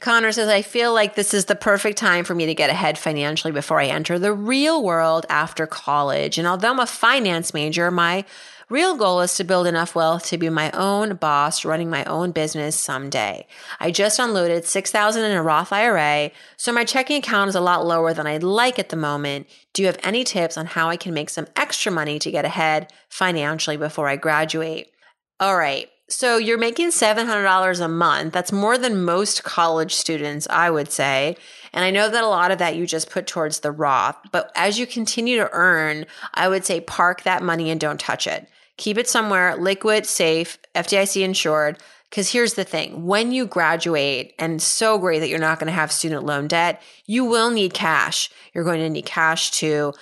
Connor 0.00 0.32
says, 0.32 0.48
I 0.48 0.60
feel 0.60 0.92
like 0.92 1.14
this 1.14 1.32
is 1.32 1.46
the 1.46 1.54
perfect 1.54 1.96
time 1.96 2.24
for 2.24 2.34
me 2.34 2.44
to 2.46 2.54
get 2.54 2.68
ahead 2.68 2.98
financially 2.98 3.52
before 3.52 3.80
I 3.80 3.86
enter 3.86 4.18
the 4.18 4.34
real 4.34 4.82
world 4.82 5.24
after 5.30 5.66
college. 5.66 6.36
And 6.36 6.46
although 6.46 6.72
I'm 6.72 6.80
a 6.80 6.86
finance 6.86 7.54
major, 7.54 7.90
my 7.90 8.24
Real 8.68 8.96
goal 8.96 9.20
is 9.20 9.36
to 9.36 9.44
build 9.44 9.68
enough 9.68 9.94
wealth 9.94 10.26
to 10.26 10.38
be 10.38 10.48
my 10.48 10.72
own 10.72 11.14
boss 11.14 11.64
running 11.64 11.88
my 11.88 12.02
own 12.02 12.32
business 12.32 12.74
someday. 12.74 13.46
I 13.78 13.92
just 13.92 14.18
unloaded 14.18 14.64
6000 14.64 15.22
in 15.22 15.36
a 15.36 15.40
Roth 15.40 15.72
IRA, 15.72 16.32
so 16.56 16.72
my 16.72 16.84
checking 16.84 17.18
account 17.18 17.48
is 17.48 17.54
a 17.54 17.60
lot 17.60 17.86
lower 17.86 18.12
than 18.12 18.26
I'd 18.26 18.42
like 18.42 18.80
at 18.80 18.88
the 18.88 18.96
moment. 18.96 19.46
Do 19.72 19.82
you 19.82 19.86
have 19.86 20.00
any 20.02 20.24
tips 20.24 20.56
on 20.56 20.66
how 20.66 20.88
I 20.88 20.96
can 20.96 21.14
make 21.14 21.30
some 21.30 21.46
extra 21.54 21.92
money 21.92 22.18
to 22.18 22.30
get 22.32 22.44
ahead 22.44 22.92
financially 23.08 23.76
before 23.76 24.08
I 24.08 24.16
graduate? 24.16 24.90
All 25.38 25.56
right. 25.56 25.88
So 26.08 26.36
you're 26.36 26.56
making 26.56 26.90
$700 26.90 27.80
a 27.80 27.88
month. 27.88 28.32
That's 28.32 28.52
more 28.52 28.78
than 28.78 29.02
most 29.02 29.42
college 29.42 29.92
students, 29.92 30.46
I 30.48 30.70
would 30.70 30.92
say. 30.92 31.36
And 31.72 31.84
I 31.84 31.90
know 31.90 32.08
that 32.08 32.22
a 32.22 32.28
lot 32.28 32.52
of 32.52 32.58
that 32.58 32.76
you 32.76 32.86
just 32.86 33.10
put 33.10 33.26
towards 33.26 33.60
the 33.60 33.72
Roth, 33.72 34.16
but 34.30 34.52
as 34.54 34.78
you 34.78 34.86
continue 34.86 35.36
to 35.38 35.50
earn, 35.52 36.06
I 36.32 36.48
would 36.48 36.64
say 36.64 36.80
park 36.80 37.24
that 37.24 37.42
money 37.42 37.70
and 37.70 37.80
don't 37.80 37.98
touch 37.98 38.28
it. 38.28 38.48
Keep 38.76 38.98
it 38.98 39.08
somewhere 39.08 39.56
liquid, 39.56 40.06
safe, 40.06 40.58
FDIC 40.74 41.22
insured. 41.24 41.78
Because 42.08 42.30
here's 42.30 42.54
the 42.54 42.64
thing 42.64 43.04
when 43.04 43.32
you 43.32 43.44
graduate, 43.46 44.32
and 44.38 44.62
so 44.62 44.96
great 44.96 45.18
that 45.18 45.28
you're 45.28 45.40
not 45.40 45.58
going 45.58 45.66
to 45.66 45.72
have 45.72 45.90
student 45.90 46.24
loan 46.24 46.46
debt, 46.46 46.80
you 47.04 47.24
will 47.24 47.50
need 47.50 47.74
cash. 47.74 48.30
You're 48.54 48.64
going 48.64 48.78
to 48.78 48.88
need 48.88 49.06
cash 49.06 49.50
to 49.58 49.92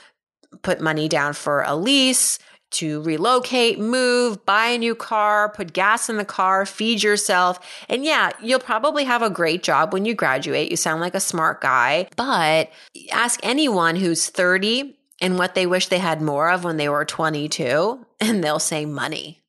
put 0.62 0.82
money 0.82 1.08
down 1.08 1.32
for 1.32 1.62
a 1.62 1.74
lease, 1.74 2.38
to 2.74 3.02
relocate, 3.02 3.78
move, 3.78 4.44
buy 4.46 4.66
a 4.66 4.78
new 4.78 4.94
car, 4.94 5.48
put 5.48 5.72
gas 5.72 6.08
in 6.08 6.16
the 6.16 6.24
car, 6.24 6.66
feed 6.66 7.02
yourself. 7.02 7.58
And 7.88 8.04
yeah, 8.04 8.30
you'll 8.42 8.58
probably 8.58 9.04
have 9.04 9.22
a 9.22 9.30
great 9.30 9.62
job 9.62 9.92
when 9.92 10.04
you 10.04 10.14
graduate. 10.14 10.70
You 10.70 10.76
sound 10.76 11.00
like 11.00 11.14
a 11.14 11.20
smart 11.20 11.60
guy, 11.60 12.08
but 12.16 12.70
ask 13.12 13.40
anyone 13.42 13.96
who's 13.96 14.28
30 14.28 14.96
and 15.20 15.38
what 15.38 15.54
they 15.54 15.66
wish 15.66 15.88
they 15.88 15.98
had 15.98 16.20
more 16.20 16.50
of 16.50 16.64
when 16.64 16.76
they 16.76 16.88
were 16.88 17.04
22, 17.04 18.04
and 18.20 18.42
they'll 18.42 18.58
say 18.58 18.84
money. 18.84 19.42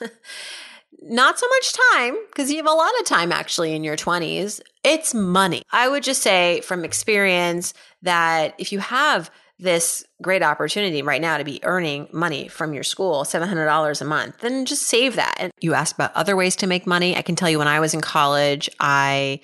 Not 1.02 1.38
so 1.38 1.46
much 1.48 1.72
time, 1.92 2.16
because 2.28 2.50
you 2.50 2.56
have 2.56 2.66
a 2.66 2.70
lot 2.70 2.92
of 3.00 3.06
time 3.06 3.32
actually 3.32 3.74
in 3.74 3.84
your 3.84 3.96
20s. 3.96 4.60
It's 4.84 5.14
money. 5.14 5.62
I 5.70 5.88
would 5.88 6.02
just 6.02 6.22
say 6.22 6.60
from 6.62 6.84
experience 6.84 7.74
that 8.02 8.54
if 8.58 8.72
you 8.72 8.78
have 8.80 9.30
this 9.58 10.04
great 10.22 10.42
opportunity 10.42 11.02
right 11.02 11.20
now 11.20 11.38
to 11.38 11.44
be 11.44 11.60
earning 11.62 12.08
money 12.12 12.48
from 12.48 12.74
your 12.74 12.82
school, 12.82 13.24
$700 13.24 14.00
a 14.00 14.04
month, 14.04 14.40
then 14.40 14.66
just 14.66 14.82
save 14.82 15.16
that. 15.16 15.34
And 15.38 15.52
you 15.60 15.74
asked 15.74 15.94
about 15.94 16.14
other 16.14 16.36
ways 16.36 16.56
to 16.56 16.66
make 16.66 16.86
money. 16.86 17.16
I 17.16 17.22
can 17.22 17.36
tell 17.36 17.48
you 17.48 17.58
when 17.58 17.68
I 17.68 17.80
was 17.80 17.94
in 17.94 18.00
college, 18.00 18.68
I 18.80 19.40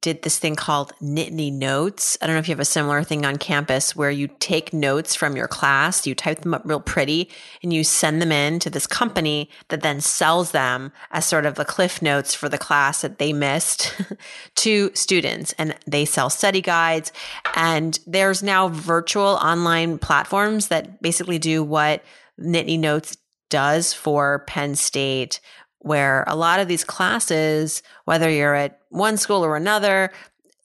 did 0.00 0.22
this 0.22 0.38
thing 0.38 0.56
called 0.56 0.92
Nittany 1.02 1.52
Notes. 1.52 2.16
I 2.20 2.26
don't 2.26 2.34
know 2.34 2.40
if 2.40 2.48
you 2.48 2.52
have 2.52 2.60
a 2.60 2.64
similar 2.64 3.02
thing 3.02 3.26
on 3.26 3.36
campus 3.36 3.94
where 3.94 4.10
you 4.10 4.28
take 4.38 4.72
notes 4.72 5.14
from 5.14 5.36
your 5.36 5.48
class, 5.48 6.06
you 6.06 6.14
type 6.14 6.40
them 6.40 6.54
up 6.54 6.62
real 6.64 6.80
pretty, 6.80 7.30
and 7.62 7.72
you 7.72 7.84
send 7.84 8.22
them 8.22 8.32
in 8.32 8.58
to 8.60 8.70
this 8.70 8.86
company 8.86 9.50
that 9.68 9.82
then 9.82 10.00
sells 10.00 10.52
them 10.52 10.92
as 11.10 11.26
sort 11.26 11.46
of 11.46 11.56
the 11.56 11.64
cliff 11.64 12.00
notes 12.00 12.34
for 12.34 12.48
the 12.48 12.58
class 12.58 13.02
that 13.02 13.18
they 13.18 13.32
missed 13.32 13.94
to 14.56 14.90
students. 14.94 15.54
And 15.58 15.76
they 15.86 16.04
sell 16.04 16.30
study 16.30 16.60
guides. 16.60 17.12
And 17.54 17.98
there's 18.06 18.42
now 18.42 18.68
virtual 18.68 19.38
online 19.42 19.98
platforms 19.98 20.68
that 20.68 21.02
basically 21.02 21.38
do 21.38 21.62
what 21.62 22.02
Nittany 22.40 22.78
Notes 22.78 23.16
does 23.48 23.92
for 23.92 24.40
Penn 24.46 24.74
State 24.74 25.40
where 25.86 26.24
a 26.26 26.34
lot 26.34 26.58
of 26.58 26.66
these 26.66 26.82
classes, 26.82 27.80
whether 28.06 28.28
you're 28.28 28.56
at 28.56 28.80
one 28.88 29.16
school 29.16 29.44
or 29.44 29.56
another, 29.56 30.10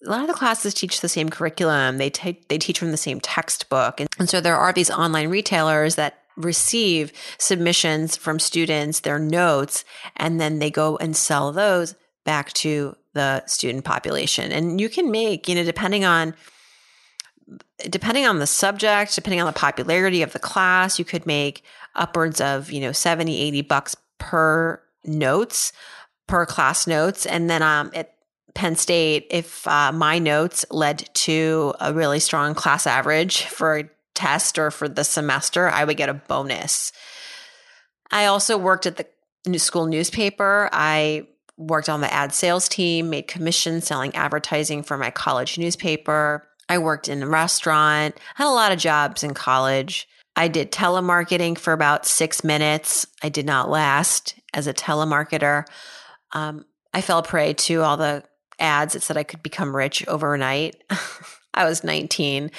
a 0.03 0.09
lot 0.09 0.21
of 0.21 0.27
the 0.27 0.33
classes 0.33 0.73
teach 0.73 1.01
the 1.01 1.09
same 1.09 1.29
curriculum. 1.29 1.99
They 1.99 2.09
they 2.49 2.57
teach 2.57 2.79
from 2.79 2.89
the 2.89 2.97
same 2.97 3.19
textbook, 3.19 3.99
and, 3.99 4.09
and 4.17 4.27
so 4.27 4.41
there 4.41 4.57
are 4.57 4.73
these 4.73 4.89
online 4.89 5.29
retailers 5.29 5.95
that 5.95 6.23
receive 6.35 7.13
submissions 7.37 8.17
from 8.17 8.39
students, 8.39 9.01
their 9.01 9.19
notes, 9.19 9.85
and 10.17 10.41
then 10.41 10.57
they 10.57 10.71
go 10.71 10.97
and 10.97 11.15
sell 11.15 11.51
those 11.51 11.93
back 12.25 12.51
to 12.53 12.95
the 13.13 13.45
student 13.45 13.85
population. 13.85 14.51
And 14.51 14.81
you 14.81 14.89
can 14.89 15.11
make, 15.11 15.47
you 15.47 15.53
know, 15.53 15.63
depending 15.63 16.03
on 16.03 16.33
depending 17.89 18.25
on 18.25 18.39
the 18.39 18.47
subject, 18.47 19.13
depending 19.13 19.41
on 19.41 19.45
the 19.45 19.53
popularity 19.53 20.23
of 20.23 20.33
the 20.33 20.39
class, 20.39 20.97
you 20.97 21.05
could 21.05 21.27
make 21.27 21.63
upwards 21.95 22.41
of, 22.41 22.71
you 22.71 22.79
know, 22.79 22.91
70, 22.91 23.37
80 23.37 23.61
bucks 23.63 23.95
per 24.17 24.81
notes 25.05 25.73
per 26.27 26.45
class 26.45 26.87
notes. 26.87 27.25
And 27.25 27.49
then 27.49 27.61
um, 27.61 27.91
at 27.93 28.13
Penn 28.53 28.75
State, 28.75 29.27
if 29.29 29.67
uh, 29.67 29.91
my 29.91 30.19
notes 30.19 30.65
led 30.71 31.09
to 31.13 31.73
a 31.79 31.93
really 31.93 32.19
strong 32.19 32.53
class 32.53 32.87
average 32.87 33.43
for 33.45 33.79
a 33.79 33.89
test 34.13 34.59
or 34.59 34.71
for 34.71 34.87
the 34.87 35.03
semester, 35.03 35.69
I 35.69 35.83
would 35.83 35.97
get 35.97 36.09
a 36.09 36.13
bonus. 36.13 36.91
I 38.11 38.25
also 38.25 38.57
worked 38.57 38.85
at 38.85 38.97
the 39.43 39.59
school 39.59 39.85
newspaper. 39.85 40.69
I 40.71 41.27
worked 41.57 41.89
on 41.89 42.01
the 42.01 42.13
ad 42.13 42.33
sales 42.33 42.67
team, 42.67 43.09
made 43.09 43.27
commissions 43.27 43.85
selling 43.85 44.13
advertising 44.15 44.83
for 44.83 44.97
my 44.97 45.11
college 45.11 45.57
newspaper. 45.57 46.47
I 46.67 46.77
worked 46.77 47.07
in 47.07 47.23
a 47.23 47.27
restaurant, 47.27 48.17
had 48.35 48.47
a 48.47 48.49
lot 48.49 48.71
of 48.71 48.79
jobs 48.79 49.23
in 49.23 49.33
college. 49.33 50.07
I 50.41 50.47
did 50.47 50.71
telemarketing 50.71 51.55
for 51.55 51.71
about 51.71 52.07
six 52.07 52.43
minutes. 52.43 53.05
I 53.21 53.29
did 53.29 53.45
not 53.45 53.69
last 53.69 54.33
as 54.55 54.65
a 54.65 54.73
telemarketer. 54.73 55.65
Um, 56.31 56.65
I 56.95 57.01
fell 57.01 57.21
prey 57.21 57.53
to 57.53 57.83
all 57.83 57.95
the 57.95 58.23
ads 58.57 58.93
that 58.93 59.03
said 59.03 59.17
I 59.17 59.23
could 59.23 59.43
become 59.43 59.75
rich 59.75 60.03
overnight. 60.07 60.83
I 61.53 61.65
was 61.65 61.83
19. 61.83 62.51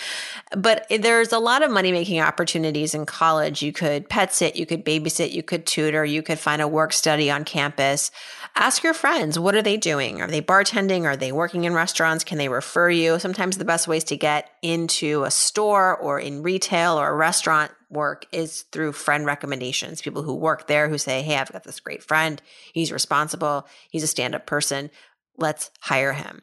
But 0.57 0.87
there's 0.91 1.33
a 1.33 1.39
lot 1.39 1.63
of 1.63 1.71
money 1.71 1.93
making 1.93 2.21
opportunities 2.21 2.95
in 2.95 3.07
college. 3.07 3.63
You 3.63 3.73
could 3.73 4.09
pet 4.09 4.35
sit, 4.35 4.57
you 4.57 4.67
could 4.67 4.85
babysit, 4.85 5.33
you 5.33 5.43
could 5.43 5.65
tutor, 5.65 6.05
you 6.05 6.23
could 6.23 6.39
find 6.39 6.61
a 6.61 6.69
work 6.69 6.93
study 6.93 7.31
on 7.31 7.45
campus. 7.45 8.11
Ask 8.55 8.83
your 8.83 8.93
friends, 8.93 9.39
what 9.39 9.55
are 9.55 9.63
they 9.63 9.79
doing? 9.79 10.21
Are 10.21 10.29
they 10.29 10.43
bartending? 10.43 11.05
Are 11.05 11.17
they 11.17 11.33
working 11.33 11.65
in 11.65 11.73
restaurants? 11.73 12.23
Can 12.23 12.37
they 12.37 12.51
refer 12.51 12.91
you? 12.91 13.19
Sometimes 13.19 13.57
the 13.57 13.65
best 13.65 13.89
ways 13.89 14.05
to 14.05 14.17
get 14.17 14.51
into 14.61 15.25
a 15.25 15.31
store 15.31 15.97
or 15.97 16.21
in 16.21 16.43
retail 16.43 17.01
or 17.01 17.09
a 17.09 17.17
restaurant 17.17 17.73
work 17.89 18.27
is 18.33 18.63
through 18.73 18.93
friend 18.93 19.25
recommendations. 19.25 20.03
People 20.03 20.23
who 20.23 20.35
work 20.35 20.67
there 20.67 20.89
who 20.89 20.99
say, 20.99 21.23
Hey, 21.23 21.37
I've 21.37 21.53
got 21.53 21.65
this 21.65 21.81
great 21.81 22.03
friend. 22.03 22.41
He's 22.73 22.93
responsible. 22.93 23.67
He's 23.91 24.03
a 24.03 24.07
stand 24.07 24.35
up 24.35 24.47
person. 24.47 24.91
Let's 25.37 25.71
hire 25.81 26.13
him. 26.13 26.43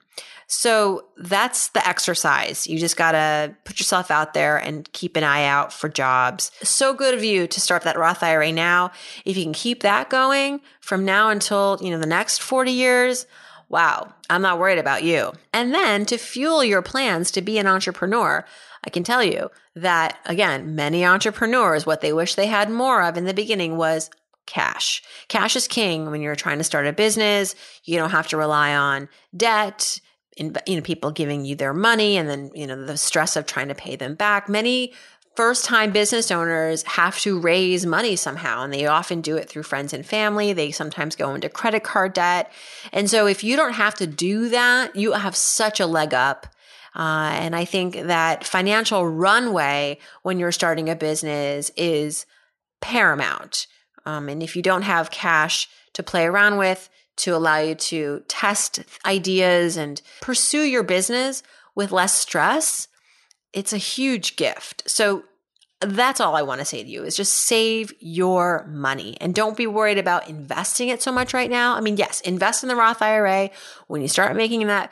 So 0.51 1.05
that's 1.17 1.69
the 1.69 1.87
exercise. 1.87 2.65
You 2.67 2.79
just 2.79 2.97
got 2.97 3.11
to 3.11 3.55
put 3.65 3.79
yourself 3.79 4.09
out 4.09 4.33
there 4.33 4.57
and 4.57 4.91
keep 4.93 5.15
an 5.15 5.23
eye 5.23 5.45
out 5.45 5.71
for 5.71 5.87
jobs. 5.87 6.51
So 6.63 6.93
good 6.93 7.13
of 7.13 7.23
you 7.23 7.45
to 7.45 7.61
start 7.61 7.83
that 7.83 7.99
Roth 7.99 8.23
IRA 8.23 8.51
now. 8.51 8.91
If 9.25 9.37
you 9.37 9.43
can 9.43 9.53
keep 9.53 9.83
that 9.83 10.09
going 10.09 10.61
from 10.81 11.05
now 11.05 11.29
until, 11.29 11.77
you 11.81 11.91
know, 11.91 11.99
the 11.99 12.07
next 12.07 12.41
40 12.41 12.71
years, 12.71 13.27
wow, 13.69 14.11
I'm 14.27 14.41
not 14.41 14.57
worried 14.57 14.79
about 14.79 15.03
you. 15.03 15.33
And 15.53 15.71
then 15.71 16.05
to 16.07 16.17
fuel 16.17 16.63
your 16.63 16.81
plans 16.81 17.29
to 17.31 17.43
be 17.43 17.59
an 17.59 17.67
entrepreneur, 17.67 18.43
I 18.83 18.89
can 18.89 19.03
tell 19.03 19.23
you 19.23 19.51
that 19.75 20.17
again, 20.25 20.73
many 20.73 21.05
entrepreneurs, 21.05 21.85
what 21.85 22.01
they 22.01 22.11
wish 22.11 22.33
they 22.33 22.47
had 22.47 22.71
more 22.71 23.03
of 23.03 23.17
in 23.17 23.25
the 23.25 23.35
beginning 23.35 23.77
was 23.77 24.09
cash. 24.49 25.01
Cash 25.27 25.55
is 25.55 25.67
king 25.67 26.09
when 26.09 26.21
you're 26.21 26.35
trying 26.35 26.57
to 26.57 26.63
start 26.63 26.87
a 26.87 26.93
business. 26.93 27.55
You 27.83 27.97
don't 27.97 28.09
have 28.09 28.27
to 28.29 28.37
rely 28.37 28.75
on 28.75 29.07
debt, 29.35 29.99
in, 30.35 30.55
you 30.65 30.75
know, 30.75 30.81
people 30.81 31.11
giving 31.11 31.45
you 31.45 31.55
their 31.55 31.73
money 31.73 32.17
and 32.17 32.29
then, 32.29 32.51
you 32.55 32.65
know, 32.65 32.85
the 32.85 32.97
stress 32.97 33.35
of 33.35 33.45
trying 33.45 33.67
to 33.67 33.75
pay 33.75 33.95
them 33.95 34.15
back. 34.15 34.49
Many 34.49 34.93
first 35.35 35.65
time 35.65 35.91
business 35.91 36.31
owners 36.31 36.83
have 36.83 37.19
to 37.19 37.39
raise 37.39 37.85
money 37.85 38.15
somehow, 38.15 38.63
and 38.63 38.73
they 38.73 38.87
often 38.87 39.21
do 39.21 39.37
it 39.37 39.47
through 39.47 39.63
friends 39.63 39.93
and 39.93 40.05
family. 40.05 40.51
They 40.53 40.71
sometimes 40.71 41.15
go 41.15 41.35
into 41.35 41.47
credit 41.49 41.83
card 41.83 42.13
debt. 42.13 42.51
And 42.91 43.09
so, 43.09 43.27
if 43.27 43.43
you 43.43 43.55
don't 43.55 43.73
have 43.73 43.95
to 43.95 44.07
do 44.07 44.49
that, 44.49 44.95
you 44.95 45.13
have 45.13 45.35
such 45.35 45.79
a 45.79 45.85
leg 45.85 46.13
up. 46.13 46.47
Uh, 46.95 47.31
and 47.33 47.55
I 47.55 47.65
think 47.65 47.95
that 47.95 48.43
financial 48.43 49.07
runway 49.07 49.99
when 50.23 50.39
you're 50.39 50.51
starting 50.51 50.89
a 50.89 50.95
business 50.95 51.71
is 51.77 52.25
paramount. 52.81 53.67
Um, 54.09 54.27
and 54.29 54.41
if 54.41 54.55
you 54.55 54.61
don't 54.61 54.81
have 54.81 55.11
cash 55.11 55.69
to 55.93 56.03
play 56.03 56.25
around 56.25 56.57
with, 56.57 56.89
to 57.17 57.35
allow 57.35 57.59
you 57.59 57.75
to 57.75 58.23
test 58.27 58.79
ideas 59.05 59.77
and 59.77 60.01
pursue 60.21 60.63
your 60.63 60.83
business 60.83 61.43
with 61.75 61.91
less 61.91 62.13
stress, 62.13 62.87
it's 63.53 63.73
a 63.73 63.77
huge 63.77 64.35
gift. 64.35 64.83
So 64.87 65.23
that's 65.81 66.19
all 66.19 66.35
I 66.35 66.41
want 66.41 66.59
to 66.59 66.65
say 66.65 66.83
to 66.83 66.89
you 66.89 67.03
is 67.03 67.15
just 67.15 67.33
save 67.33 67.93
your 67.99 68.65
money 68.69 69.17
and 69.21 69.35
don't 69.35 69.57
be 69.57 69.67
worried 69.67 69.97
about 69.97 70.29
investing 70.29 70.89
it 70.89 71.01
so 71.01 71.11
much 71.11 71.33
right 71.33 71.49
now. 71.49 71.75
I 71.75 71.81
mean, 71.81 71.97
yes, 71.97 72.21
invest 72.21 72.63
in 72.63 72.69
the 72.69 72.75
Roth 72.75 73.01
IRA. 73.01 73.49
When 73.87 74.01
you 74.01 74.07
start 74.07 74.35
making 74.35 74.67
that 74.67 74.91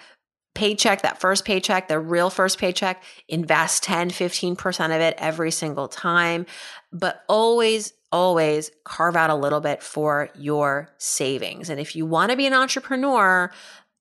paycheck, 0.57 1.03
that 1.03 1.21
first 1.21 1.45
paycheck, 1.45 1.87
the 1.87 1.99
real 1.99 2.29
first 2.29 2.57
paycheck, 2.57 3.03
invest 3.27 3.83
10, 3.83 4.09
15% 4.09 4.85
of 4.85 5.01
it 5.01 5.15
every 5.19 5.51
single 5.51 5.87
time. 5.87 6.45
But 6.91 7.23
always 7.29 7.93
always 8.11 8.71
carve 8.85 9.17
out 9.17 9.29
a 9.29 9.35
little 9.35 9.59
bit 9.59 9.83
for 9.83 10.29
your 10.33 10.89
savings. 10.97 11.69
And 11.69 11.79
if 11.79 11.95
you 11.95 12.05
want 12.05 12.31
to 12.31 12.37
be 12.37 12.47
an 12.47 12.53
entrepreneur, 12.53 13.51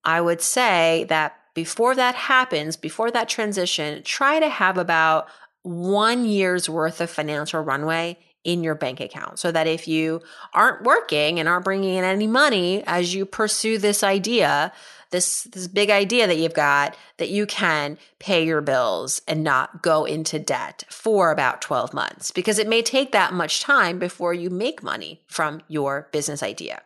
I 0.05 0.21
would 0.21 0.40
say 0.40 1.07
that 1.09 1.37
before 1.55 1.95
that 1.97 2.14
happens, 2.14 2.77
before 2.77 3.11
that 3.11 3.29
transition, 3.29 4.03
try 4.05 4.38
to 4.38 4.49
have 4.49 4.79
about 4.79 5.27
one 5.62 6.25
year's 6.25 6.69
worth 6.69 7.01
of 7.01 7.11
financial 7.11 7.61
runway 7.61 8.16
in 8.45 8.62
your 8.62 8.77
bank 8.77 9.01
account 9.01 9.40
so 9.40 9.51
that 9.51 9.66
if 9.66 9.88
you 9.88 10.23
aren't 10.55 10.85
working 10.85 11.40
and 11.40 11.49
aren't 11.49 11.64
bringing 11.64 11.97
in 11.97 12.05
any 12.05 12.29
money 12.29 12.85
as 12.87 13.12
you 13.12 13.27
pursue 13.27 13.77
this 13.77 14.05
idea, 14.05 14.73
this 15.11 15.45
this 15.45 15.66
big 15.69 15.90
idea 15.90 16.27
that 16.27 16.37
you've 16.37 16.55
got 16.55 16.97
that 17.19 17.31
you 17.31 17.47
can 17.47 17.99
pay 18.19 18.45
your 18.45 18.61
bills 18.61 19.23
and 19.27 19.45
not 19.45 19.83
go 19.83 20.05
into 20.05 20.38
debt 20.38 20.85
for 20.88 21.31
about 21.31 21.62
12 21.62 21.95
months 21.95 22.31
because 22.31 22.59
it 22.59 22.69
may 22.69 22.83
take 22.83 23.12
that 23.12 23.33
much 23.33 23.61
time 23.61 23.99
before 23.99 24.35
you 24.35 24.51
make 24.51 24.83
money 24.83 25.23
from 25.27 25.62
your 25.69 26.09
business 26.12 26.42
idea. 26.42 26.83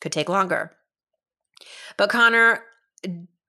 Could 0.00 0.12
take 0.12 0.28
longer. 0.28 0.72
But 1.96 2.10
Connor, 2.10 2.62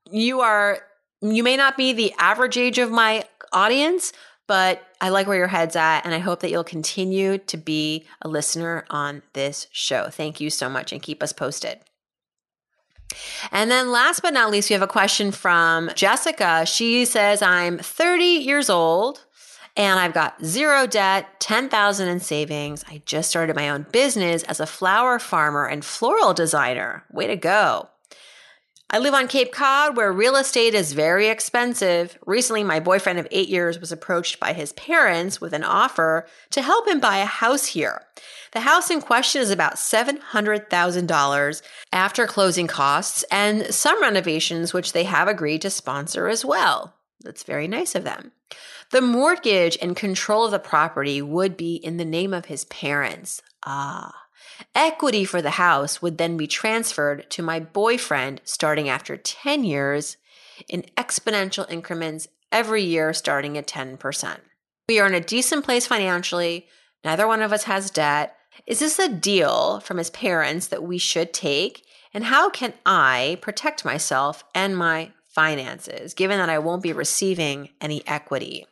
you 0.09 0.41
are 0.41 0.79
you 1.21 1.43
may 1.43 1.57
not 1.57 1.77
be 1.77 1.93
the 1.93 2.13
average 2.17 2.57
age 2.57 2.77
of 2.77 2.91
my 2.91 3.25
audience, 3.51 4.13
but 4.47 4.81
I 5.01 5.09
like 5.09 5.27
where 5.27 5.37
your 5.37 5.47
head's 5.47 5.75
at, 5.75 6.05
and 6.05 6.13
I 6.13 6.19
hope 6.19 6.39
that 6.41 6.51
you'll 6.51 6.63
continue 6.63 7.37
to 7.39 7.57
be 7.57 8.05
a 8.21 8.27
listener 8.27 8.85
on 8.89 9.23
this 9.33 9.67
show. 9.71 10.09
Thank 10.09 10.39
you 10.39 10.49
so 10.49 10.69
much, 10.69 10.91
and 10.91 11.01
keep 11.01 11.21
us 11.21 11.33
posted. 11.33 11.79
And 13.51 13.71
then 13.71 13.91
last 13.91 14.21
but 14.21 14.33
not 14.33 14.51
least, 14.51 14.69
we 14.69 14.73
have 14.73 14.81
a 14.81 14.87
question 14.87 15.31
from 15.31 15.91
Jessica. 15.95 16.65
She 16.65 17.05
says, 17.05 17.41
I'm 17.41 17.77
30 17.77 18.23
years 18.23 18.69
old 18.69 19.25
and 19.75 19.99
I've 19.99 20.13
got 20.13 20.43
zero 20.43 20.87
debt, 20.87 21.39
10,000 21.39 22.07
in 22.07 22.19
savings. 22.19 22.83
I 22.89 23.01
just 23.05 23.29
started 23.29 23.55
my 23.55 23.69
own 23.69 23.85
business 23.91 24.43
as 24.43 24.59
a 24.59 24.65
flower 24.65 25.19
farmer 25.19 25.67
and 25.67 25.85
floral 25.85 26.33
designer. 26.33 27.03
Way 27.11 27.27
to 27.27 27.35
go. 27.35 27.89
I 28.89 28.99
live 28.99 29.13
on 29.13 29.27
Cape 29.27 29.51
Cod 29.51 29.97
where 29.97 30.13
real 30.13 30.37
estate 30.37 30.73
is 30.73 30.93
very 30.93 31.27
expensive. 31.27 32.17
Recently, 32.25 32.63
my 32.63 32.79
boyfriend 32.79 33.19
of 33.19 33.27
eight 33.31 33.49
years 33.49 33.79
was 33.79 33.91
approached 33.91 34.39
by 34.39 34.53
his 34.53 34.71
parents 34.73 35.41
with 35.41 35.51
an 35.51 35.65
offer 35.65 36.25
to 36.51 36.61
help 36.61 36.87
him 36.87 37.01
buy 37.01 37.17
a 37.17 37.25
house 37.25 37.65
here. 37.65 38.03
The 38.53 38.61
house 38.61 38.89
in 38.89 39.01
question 39.01 39.41
is 39.41 39.51
about 39.51 39.75
$700,000 39.75 41.61
after 41.91 42.27
closing 42.27 42.67
costs 42.67 43.25
and 43.29 43.73
some 43.73 44.01
renovations, 44.01 44.73
which 44.73 44.93
they 44.93 45.03
have 45.03 45.27
agreed 45.27 45.63
to 45.63 45.69
sponsor 45.69 46.29
as 46.29 46.45
well. 46.45 46.93
That's 47.21 47.43
very 47.43 47.67
nice 47.67 47.93
of 47.93 48.05
them. 48.05 48.31
The 48.91 49.01
mortgage 49.01 49.77
and 49.81 49.97
control 49.97 50.45
of 50.45 50.51
the 50.51 50.59
property 50.59 51.21
would 51.21 51.57
be 51.57 51.75
in 51.75 51.97
the 51.97 52.05
name 52.05 52.33
of 52.33 52.45
his 52.45 52.63
parents. 52.65 53.41
Ah. 53.65 54.26
Equity 54.73 55.25
for 55.25 55.41
the 55.41 55.51
house 55.51 56.01
would 56.01 56.17
then 56.17 56.37
be 56.37 56.47
transferred 56.47 57.29
to 57.31 57.41
my 57.41 57.59
boyfriend 57.59 58.41
starting 58.43 58.89
after 58.89 59.17
10 59.17 59.63
years 59.63 60.17
in 60.67 60.83
exponential 60.97 61.69
increments 61.69 62.27
every 62.51 62.83
year 62.83 63.13
starting 63.13 63.57
at 63.57 63.67
10%. 63.67 64.37
We 64.89 64.99
are 64.99 65.07
in 65.07 65.13
a 65.13 65.19
decent 65.19 65.65
place 65.65 65.85
financially. 65.85 66.67
Neither 67.03 67.27
one 67.27 67.41
of 67.41 67.53
us 67.53 67.63
has 67.63 67.91
debt. 67.91 68.35
Is 68.65 68.79
this 68.79 68.97
a 68.99 69.09
deal 69.09 69.79
from 69.81 69.97
his 69.97 70.09
parents 70.09 70.67
that 70.67 70.83
we 70.83 70.97
should 70.97 71.33
take? 71.33 71.85
And 72.13 72.25
how 72.25 72.49
can 72.49 72.73
I 72.85 73.37
protect 73.41 73.85
myself 73.85 74.43
and 74.55 74.77
my 74.77 75.11
finances, 75.27 76.13
given 76.13 76.37
that 76.39 76.49
I 76.49 76.59
won't 76.59 76.81
be 76.81 76.93
receiving 76.93 77.69
any 77.81 78.01
equity? 78.07 78.65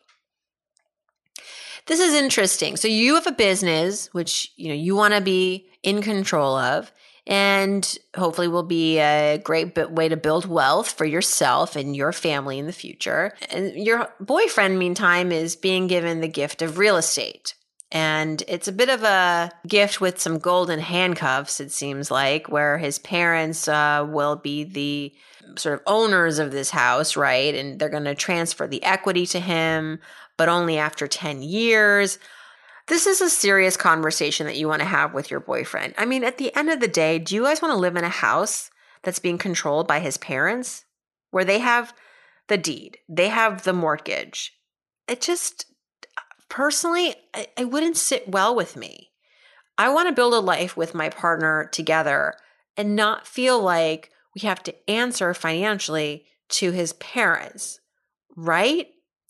This 1.88 2.00
is 2.00 2.15
interesting. 2.15 2.78
So 2.78 2.88
you 2.88 3.13
have 3.15 3.28
a 3.28 3.32
business 3.32 4.12
which, 4.13 4.52
you 4.56 4.69
know, 4.69 4.74
you 4.74 4.95
want 4.95 5.13
to 5.13 5.21
be 5.21 5.67
in 5.86 6.02
control 6.02 6.58
of 6.58 6.91
and 7.28 7.98
hopefully 8.15 8.48
will 8.48 8.63
be 8.63 9.00
a 9.00 9.39
great 9.43 9.76
way 9.91 10.10
to 10.10 10.17
build 10.17 10.45
wealth 10.45 10.91
for 10.91 11.06
yourself 11.06 11.76
and 11.76 11.95
your 11.95 12.12
family 12.12 12.60
in 12.60 12.67
the 12.67 12.74
future. 12.74 13.34
And 13.50 13.74
your 13.76 14.10
boyfriend 14.19 14.78
meantime 14.78 15.32
is 15.32 15.56
being 15.56 15.88
given 15.88 16.21
the 16.21 16.28
gift 16.28 16.62
of 16.62 16.78
real 16.78 16.98
estate. 16.98 17.56
And 17.91 18.43
it's 18.48 18.67
a 18.67 18.74
bit 18.74 18.89
of 18.89 19.04
a 19.04 19.52
gift 19.67 20.02
with 20.02 20.19
some 20.19 20.38
golden 20.38 20.80
handcuffs, 20.80 21.60
it 21.60 21.71
seems 21.71 22.12
like, 22.12 22.50
where 22.50 22.78
his 22.78 23.00
parents 23.00 23.67
uh, 23.67 24.06
will 24.08 24.36
be 24.36 24.63
the 24.63 25.13
sort 25.58 25.76
of 25.76 25.82
owners 25.88 26.38
of 26.39 26.52
this 26.52 26.69
house, 26.69 27.15
right? 27.15 27.56
And 27.56 27.80
they're 27.80 27.89
going 27.89 28.04
to 28.06 28.15
transfer 28.15 28.67
the 28.67 28.84
equity 28.84 29.26
to 29.28 29.39
him, 29.39 30.00
but 30.38 30.50
only 30.50 30.78
after 30.78 31.08
10 31.08 31.41
years. 31.41 32.19
This 32.88 33.08
is 33.08 33.19
a 33.19 33.30
serious 33.30 33.78
conversation 33.78 34.45
that 34.45 34.58
you 34.58 34.67
want 34.67 34.82
to 34.82 34.88
have 34.88 35.13
with 35.13 35.32
your 35.32 35.39
boyfriend. 35.39 35.95
I 35.98 36.06
mean, 36.06 36.24
at 36.24 36.38
the 36.38 36.56
end 36.56 36.69
of 36.69 36.80
the 36.80 36.88
day, 36.88 37.17
do 37.17 37.34
you 37.34 37.43
guys 37.43 37.62
want 37.62 37.71
to 37.71 37.80
live 37.80 37.95
in 37.95 38.04
a 38.04 38.10
house 38.10 38.69
that's 39.02 39.19
being 39.19 39.39
controlled 39.39 39.88
by 39.88 40.00
his 40.00 40.17
parents 40.17 40.86
where 41.32 41.45
they 41.45 41.60
have 41.60 41.93
the 42.48 42.58
deed, 42.58 43.00
they 43.10 43.30
have 43.30 43.63
the 43.63 43.74
mortgage? 43.74 44.54
It 45.08 45.19
just 45.19 45.65
personally, 46.48 47.15
I, 47.34 47.48
I 47.58 47.63
wouldn't 47.63 47.98
sit 47.98 48.30
well 48.30 48.56
with 48.56 48.76
me. 48.76 49.12
I 49.78 49.89
want 49.89 50.08
to 50.08 50.15
build 50.15 50.34
a 50.34 50.39
life 50.39 50.78
with 50.78 50.93
my 50.93 51.10
partner 51.10 51.67
together 51.71 52.36
and 52.78 52.95
not 52.95 53.28
feel 53.28 53.60
like 53.60 54.12
we 54.36 54.41
have 54.41 54.62
to 54.63 54.89
answer 54.89 55.34
financially 55.34 56.26
to 56.50 56.71
his 56.71 56.93
parents, 56.93 57.80
right? 58.36 58.88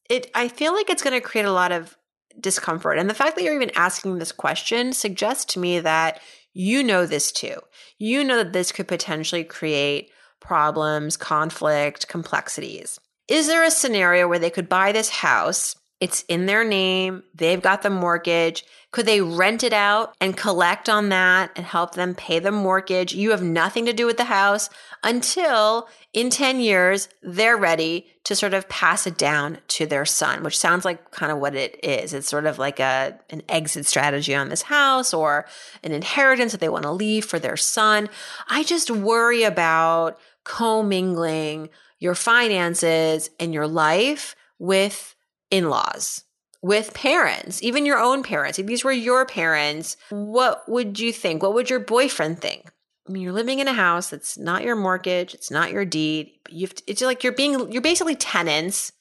It 0.10 0.30
I 0.36 0.50
feel 0.50 0.74
like 0.74 0.89
it's 0.89 1.02
going 1.02 1.20
to 1.20 1.26
create 1.26 1.46
a 1.46 1.52
lot 1.52 1.72
of 1.72 1.96
discomfort. 2.39 2.98
And 2.98 3.10
the 3.10 3.13
fact 3.13 3.36
that 3.36 3.43
you're 3.43 3.56
even 3.56 3.71
asking 3.76 4.17
this 4.17 4.32
question 4.32 4.93
suggests 4.93 5.45
to 5.54 5.60
me 5.60 5.80
that 5.80 6.19
you 6.54 6.84
know 6.84 7.06
this 7.06 7.32
too. 7.32 7.58
You 7.98 8.24
know 8.24 8.38
that 8.38 8.54
this 8.54 8.71
could 8.71 8.88
potentially 8.88 9.43
create 9.43 10.10
problems, 10.39 11.17
conflict, 11.17 12.08
complexities. 12.08 13.00
Is 13.28 13.48
there 13.48 13.63
a 13.63 13.71
scenario 13.71 14.28
where 14.28 14.39
they 14.39 14.50
could 14.50 14.69
buy 14.69 14.91
this 14.91 15.10
house 15.10 15.76
it's 16.01 16.23
in 16.23 16.45
their 16.45 16.63
name. 16.63 17.23
They've 17.34 17.62
got 17.62 17.81
the 17.81 17.89
mortgage. 17.89 18.65
Could 18.91 19.05
they 19.05 19.21
rent 19.21 19.63
it 19.63 19.73
out 19.73 20.15
and 20.19 20.36
collect 20.36 20.89
on 20.89 21.10
that 21.10 21.51
and 21.55 21.65
help 21.65 21.95
them 21.95 22.15
pay 22.15 22.39
the 22.39 22.51
mortgage? 22.51 23.13
You 23.13 23.31
have 23.31 23.41
nothing 23.41 23.86
to 23.86 23.93
do 23.93 24.05
with 24.05 24.17
the 24.17 24.25
house 24.25 24.69
until 25.03 25.88
in 26.13 26.29
10 26.29 26.60
years 26.60 27.08
they're 27.21 27.58
ready 27.58 28.08
to 28.25 28.36
sort 28.36 28.53
of 28.53 28.67
pass 28.67 29.08
it 29.08 29.17
down 29.17 29.60
to 29.69 29.86
their 29.86 30.05
son, 30.05 30.43
which 30.43 30.58
sounds 30.58 30.84
like 30.84 31.12
kind 31.12 31.31
of 31.31 31.39
what 31.39 31.55
it 31.55 31.79
is. 31.84 32.13
It's 32.13 32.29
sort 32.29 32.45
of 32.45 32.60
like 32.60 32.79
a 32.79 33.17
an 33.29 33.41
exit 33.47 33.86
strategy 33.86 34.36
on 34.36 34.49
this 34.49 34.63
house 34.63 35.13
or 35.13 35.45
an 35.84 35.91
inheritance 35.91 36.51
that 36.51 36.62
they 36.62 36.69
want 36.69 36.84
to 36.84 36.91
leave 36.91 37.25
for 37.25 37.39
their 37.39 37.58
son. 37.58 38.10
I 38.49 38.63
just 38.63 38.91
worry 38.91 39.43
about 39.43 40.19
commingling 40.43 41.69
your 41.99 42.15
finances 42.15 43.29
and 43.39 43.53
your 43.53 43.67
life 43.67 44.36
with 44.60 45.14
in 45.51 45.69
laws, 45.69 46.23
with 46.62 46.93
parents, 46.93 47.62
even 47.62 47.86
your 47.86 47.99
own 47.99 48.23
parents. 48.23 48.58
If 48.58 48.65
these 48.65 48.84
were 48.84 48.91
your 48.91 49.25
parents, 49.25 49.97
what 50.10 50.67
would 50.67 50.99
you 50.99 51.13
think? 51.13 51.43
What 51.43 51.53
would 51.53 51.69
your 51.69 51.79
boyfriend 51.79 52.41
think? 52.41 52.71
I 53.08 53.12
mean, 53.12 53.21
you're 53.21 53.34
living 53.34 53.60
in 53.60 53.67
a 53.67 53.73
house 53.73 54.10
that's 54.10 54.38
not 54.38 54.63
your 54.63 54.75
mortgage, 54.75 55.36
it's 55.36 55.51
not 55.51 55.71
your 55.71 55.86
deed. 55.86 56.31
You've, 56.49 56.73
it's 56.88 57.01
like 57.01 57.23
you're 57.23 57.34
being, 57.34 57.71
you're 57.71 57.81
basically 57.81 58.15
tenants 58.15 58.91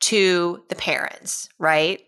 to 0.00 0.62
the 0.68 0.74
parents, 0.74 1.48
right? 1.58 2.00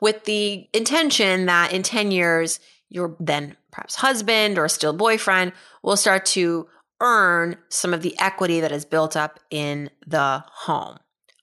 With 0.00 0.24
the 0.24 0.68
intention 0.72 1.46
that 1.46 1.72
in 1.72 1.82
10 1.82 2.12
years, 2.12 2.60
your 2.88 3.16
then 3.18 3.56
perhaps 3.72 3.96
husband 3.96 4.58
or 4.58 4.68
still 4.68 4.92
boyfriend 4.92 5.52
will 5.82 5.96
start 5.96 6.26
to 6.26 6.68
earn 7.00 7.56
some 7.68 7.94
of 7.94 8.02
the 8.02 8.18
equity 8.18 8.60
that 8.60 8.72
is 8.72 8.84
built 8.84 9.16
up 9.16 9.40
in 9.50 9.90
the 10.06 10.44
home. 10.46 10.98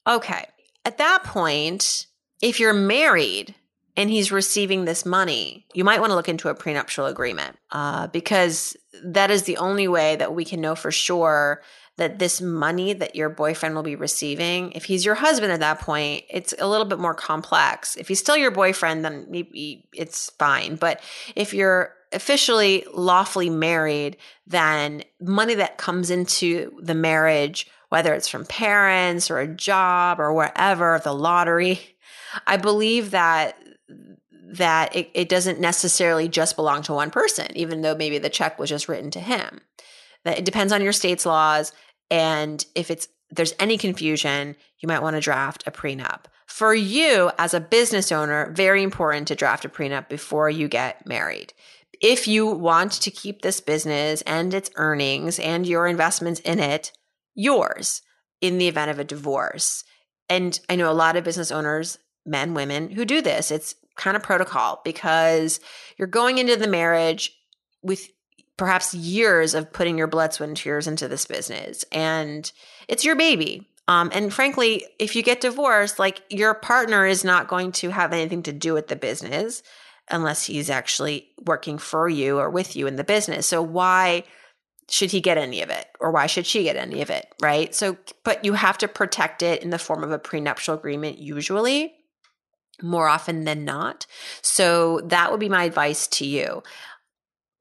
Okay. 0.08 0.46
At 0.88 1.00
that 1.00 1.26
point, 1.26 2.08
if 2.42 2.62
you're 2.62 2.74
married 2.74 3.54
and 3.98 4.10
he's 4.10 4.32
receiving 4.32 4.86
this 4.86 5.06
money, 5.06 5.66
you 5.74 5.84
might 5.84 6.00
want 6.00 6.12
to 6.12 6.16
look 6.16 6.30
into 6.30 6.48
a 6.48 6.56
prenuptial 6.56 7.08
agreement 7.08 7.58
uh, 7.74 8.08
because 8.08 8.78
that 9.04 9.30
is 9.30 9.44
the 9.44 9.58
only 9.58 9.90
way 9.90 10.16
that 10.16 10.34
we 10.34 10.46
can 10.46 10.62
know 10.62 10.76
for 10.76 10.90
sure 10.90 11.62
that 11.98 12.20
this 12.20 12.40
money 12.40 12.94
that 12.94 13.18
your 13.18 13.28
boyfriend 13.28 13.76
will 13.76 13.84
be 13.84 13.98
receiving, 13.98 14.72
if 14.72 14.86
he's 14.86 15.04
your 15.04 15.16
husband 15.16 15.52
at 15.52 15.60
that 15.60 15.82
point, 15.82 16.24
it's 16.30 16.54
a 16.58 16.70
little 16.70 16.86
bit 16.86 17.00
more 17.00 17.14
complex. 17.14 17.98
If 17.98 18.08
he's 18.08 18.20
still 18.20 18.38
your 18.38 18.52
boyfriend, 18.52 19.04
then 19.04 19.26
maybe 19.30 19.90
it's 19.94 20.30
fine. 20.40 20.78
But 20.78 21.02
if 21.36 21.54
you're 21.54 21.94
officially 22.14 22.86
lawfully 22.94 23.50
married, 23.50 24.16
then 24.46 25.04
money 25.20 25.56
that 25.56 25.78
comes 25.78 26.10
into 26.10 26.80
the 26.82 26.96
marriage, 26.96 27.68
whether 27.90 28.14
it's 28.14 28.28
from 28.28 28.46
parents 28.46 29.32
or 29.32 29.40
a 29.40 29.48
job 29.48 30.20
or 30.20 30.34
wherever, 30.34 31.00
the 31.04 31.14
lottery, 31.14 31.80
I 32.46 32.58
believe 32.58 33.12
that 33.12 33.58
that 34.50 34.96
it, 34.96 35.10
it 35.14 35.30
doesn't 35.30 35.60
necessarily 35.60 36.30
just 36.30 36.56
belong 36.56 36.82
to 36.82 36.94
one 36.94 37.12
person, 37.12 37.48
even 37.56 37.82
though 37.82 37.96
maybe 37.96 38.18
the 38.18 38.30
check 38.30 38.58
was 38.58 38.70
just 38.70 38.88
written 38.88 39.12
to 39.12 39.20
him. 39.20 39.60
That 40.24 40.40
it 40.40 40.46
depends 40.46 40.72
on 40.72 40.82
your 40.82 40.94
state's 40.94 41.26
laws. 41.26 41.74
And 42.10 42.64
if 42.74 42.90
it's 42.90 43.08
there's 43.30 43.54
any 43.60 43.78
confusion, 43.78 44.56
you 44.80 44.88
might 44.88 45.02
want 45.02 45.16
to 45.16 45.22
draft 45.22 45.64
a 45.68 45.72
prenup. 45.72 46.26
For 46.46 46.74
you 46.74 47.30
as 47.38 47.54
a 47.54 47.60
business 47.60 48.10
owner, 48.12 48.52
very 48.54 48.84
important 48.84 49.28
to 49.28 49.36
draft 49.36 49.66
a 49.66 49.70
prenup 49.70 50.08
before 50.08 50.50
you 50.50 50.70
get 50.70 51.06
married. 51.06 51.54
If 52.00 52.28
you 52.28 52.48
want 52.48 52.94
to 52.94 53.12
keep 53.12 53.42
this 53.42 53.60
business 53.60 54.22
and 54.22 54.54
its 54.54 54.72
earnings 54.76 55.40
and 55.40 55.68
your 55.68 55.88
investments 55.88 56.40
in 56.42 56.60
it 56.60 56.94
yours 57.38 58.02
in 58.42 58.58
the 58.58 58.68
event 58.68 58.92
of 58.92 59.00
a 59.00 59.06
divorce. 59.06 59.86
And 60.28 60.60
I 60.68 60.76
know 60.76 60.92
a 60.92 60.94
lot 60.94 61.16
of 61.16 61.24
business 61.24 61.52
owners, 61.52 61.98
men, 62.26 62.54
women, 62.54 62.90
who 62.90 63.06
do 63.06 63.22
this. 63.22 63.52
It's 63.52 63.76
kind 63.96 64.18
of 64.18 64.24
protocol 64.24 64.82
because 64.84 65.62
you're 65.98 66.08
going 66.08 66.38
into 66.38 66.58
the 66.58 66.68
marriage 66.68 67.32
with 67.82 68.10
perhaps 68.58 68.94
years 68.94 69.54
of 69.54 69.72
putting 69.72 69.98
your 69.98 70.08
blood, 70.08 70.34
sweat, 70.34 70.50
and 70.50 70.58
tears 70.58 70.88
into 70.88 71.08
this 71.08 71.26
business. 71.26 71.86
And 71.92 72.52
it's 72.88 73.06
your 73.06 73.16
baby. 73.16 73.70
Um, 73.88 74.10
and 74.14 74.34
frankly, 74.34 74.86
if 75.00 75.16
you 75.16 75.24
get 75.24 75.42
divorced, 75.42 76.00
like 76.00 76.22
your 76.30 76.54
partner 76.54 77.06
is 77.06 77.24
not 77.24 77.48
going 77.48 77.72
to 77.74 77.90
have 77.90 78.12
anything 78.12 78.44
to 78.44 78.52
do 78.52 78.74
with 78.74 78.88
the 78.88 78.96
business 78.96 79.64
unless 80.10 80.46
he's 80.46 80.70
actually 80.70 81.30
working 81.46 81.78
for 81.78 82.10
you 82.10 82.40
or 82.40 82.50
with 82.50 82.76
you 82.76 82.88
in 82.88 82.96
the 82.96 83.04
business. 83.04 83.46
So 83.46 83.62
why 83.62 84.24
should 84.90 85.12
he 85.12 85.22
get 85.22 85.38
any 85.38 85.62
of 85.62 85.70
it 85.70 85.88
or 86.00 86.12
why 86.12 86.28
should 86.28 86.46
she 86.46 86.64
get 86.64 86.76
any 86.76 87.02
of 87.02 87.10
it? 87.10 87.28
Right. 87.42 87.76
So, 87.76 87.98
but 88.24 88.46
you 88.46 88.54
have 88.54 88.78
to 88.80 88.88
protect 88.88 89.44
it 89.44 89.62
in 89.62 89.70
the 89.70 89.80
form 89.80 90.04
of 90.04 90.12
a 90.12 90.20
prenuptial 90.20 90.76
agreement, 90.76 91.18
usually 91.18 91.94
more 92.82 93.08
often 93.08 93.44
than 93.44 93.66
not. 93.66 94.06
So 94.42 95.02
that 95.06 95.32
would 95.32 95.40
be 95.40 95.50
my 95.50 95.64
advice 95.64 96.08
to 96.08 96.26
you. 96.26 96.64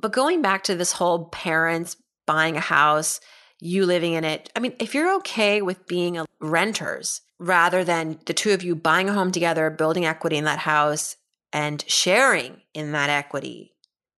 But 0.01 0.12
going 0.12 0.43
back 0.43 0.65
to 0.65 0.75
this 0.75 0.93
whole 0.93 1.27
parents 1.27 1.97
buying 2.27 2.57
a 2.57 2.61
house, 2.61 3.21
you 3.61 3.87
living 3.87 4.12
in 4.12 4.25
it, 4.25 4.51
I 4.55 4.61
mean, 4.61 4.75
if 4.79 4.95
you're 4.95 5.17
okay 5.17 5.62
with 5.62 5.87
being 5.87 6.19
a 6.19 6.27
renters 6.41 7.23
rather 7.39 7.83
than 7.83 8.19
the 8.27 8.35
two 8.35 8.53
of 8.53 8.62
you 8.62 8.77
buying 8.77 9.09
a 9.09 9.15
home 9.15 9.33
together, 9.33 9.71
building 9.71 10.05
equity 10.05 10.37
in 10.37 10.45
that 10.45 10.59
house, 10.59 11.17
and 11.53 11.83
sharing 11.89 12.61
in 12.75 12.93
that 12.93 13.09
equity, 13.09 13.73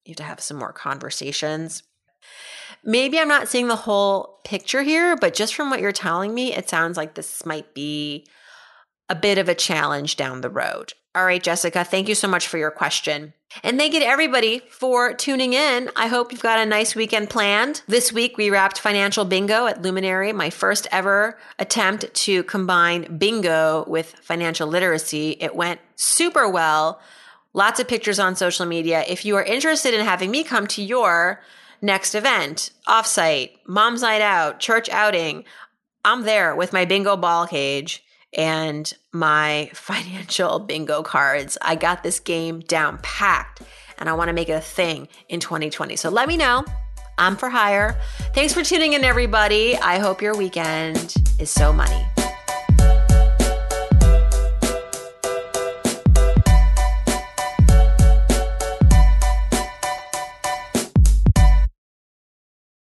you 0.05 0.13
have 0.13 0.17
to 0.17 0.23
have 0.25 0.41
some 0.41 0.57
more 0.57 0.73
conversations. 0.73 1.83
Maybe 2.85 3.19
I'm 3.19 3.29
not 3.29 3.49
seeing 3.49 3.69
the 3.69 3.77
whole 3.77 4.41
picture 4.45 4.83
here, 4.83 5.17
but 5.17 5.35
just 5.35 5.55
from 5.55 5.71
what 5.71 5.81
you're 5.81 5.93
telling 5.93 6.35
me, 6.35 6.55
it 6.55 6.69
sounds 6.69 6.97
like 6.97 7.15
this 7.15 7.45
might 7.45 7.75
be 7.75 8.27
a 9.09 9.15
bit 9.15 9.39
of 9.39 9.49
a 9.49 9.55
challenge 9.55 10.17
down 10.17 10.41
the 10.41 10.51
road. 10.51 10.93
All 11.15 11.25
right, 11.25 11.43
Jessica, 11.43 11.85
thank 11.85 12.09
you 12.09 12.15
so 12.15 12.29
much 12.29 12.47
for 12.47 12.59
your 12.59 12.71
question. 12.71 13.33
And 13.63 13.79
thank 13.79 13.95
you 13.95 14.01
to 14.01 14.07
everybody 14.07 14.61
for 14.69 15.15
tuning 15.15 15.55
in. 15.55 15.91
I 15.97 16.07
hope 16.07 16.31
you've 16.31 16.43
got 16.43 16.61
a 16.61 16.67
nice 16.67 16.95
weekend 16.95 17.31
planned. 17.31 17.83
This 17.89 18.13
week, 18.13 18.37
we 18.37 18.51
wrapped 18.51 18.79
financial 18.79 19.25
bingo 19.25 19.67
at 19.67 19.81
Luminary, 19.83 20.33
my 20.33 20.51
first 20.51 20.87
ever 20.93 21.39
attempt 21.59 22.13
to 22.13 22.45
combine 22.45 23.17
bingo 23.17 23.85
with 23.89 24.13
financial 24.23 24.69
literacy. 24.69 25.37
It 25.41 25.57
went 25.57 25.81
super 25.97 26.49
well. 26.49 27.01
Lots 27.55 27.81
of 27.81 27.89
pictures 27.89 28.19
on 28.19 28.37
social 28.37 28.67
media. 28.67 29.03
If 29.09 29.25
you 29.25 29.35
are 29.37 29.43
interested 29.43 29.95
in 29.95 30.05
having 30.05 30.31
me 30.31 30.45
come 30.45 30.67
to 30.69 30.83
your 30.83 31.43
next 31.81 32.15
event, 32.15 32.71
offsite, 32.87 33.53
mom's 33.67 34.03
night 34.03 34.21
out, 34.21 34.61
church 34.61 34.89
outing, 34.89 35.45
I'm 36.05 36.23
there 36.23 36.55
with 36.55 36.73
my 36.73 36.85
bingo 36.85 37.17
ball 37.17 37.47
cage 37.47 38.05
and 38.37 38.93
my 39.13 39.71
financial 39.75 40.59
bingo 40.59 41.03
cards. 41.03 41.59
I 41.63 41.75
got 41.75 42.03
this 42.03 42.21
game 42.21 42.61
down 42.61 42.99
packed 43.03 43.63
and 43.99 44.09
I 44.09 44.13
want 44.15 44.29
to 44.29 44.33
make 44.35 44.49
it 44.49 44.53
a 44.53 44.61
thing 44.61 45.09
in 45.29 45.41
2020. 45.41 45.97
So 45.97 46.09
let 46.09 46.29
me 46.29 46.37
know. 46.37 46.65
I'm 47.19 47.37
for 47.37 47.49
hire. 47.49 48.01
Thanks 48.33 48.55
for 48.55 48.63
tuning 48.63 48.93
in, 48.93 49.03
everybody. 49.05 49.77
I 49.77 49.99
hope 49.99 50.23
your 50.23 50.37
weekend 50.37 51.15
is 51.41 51.51
so 51.51 51.73
money. 51.73 52.07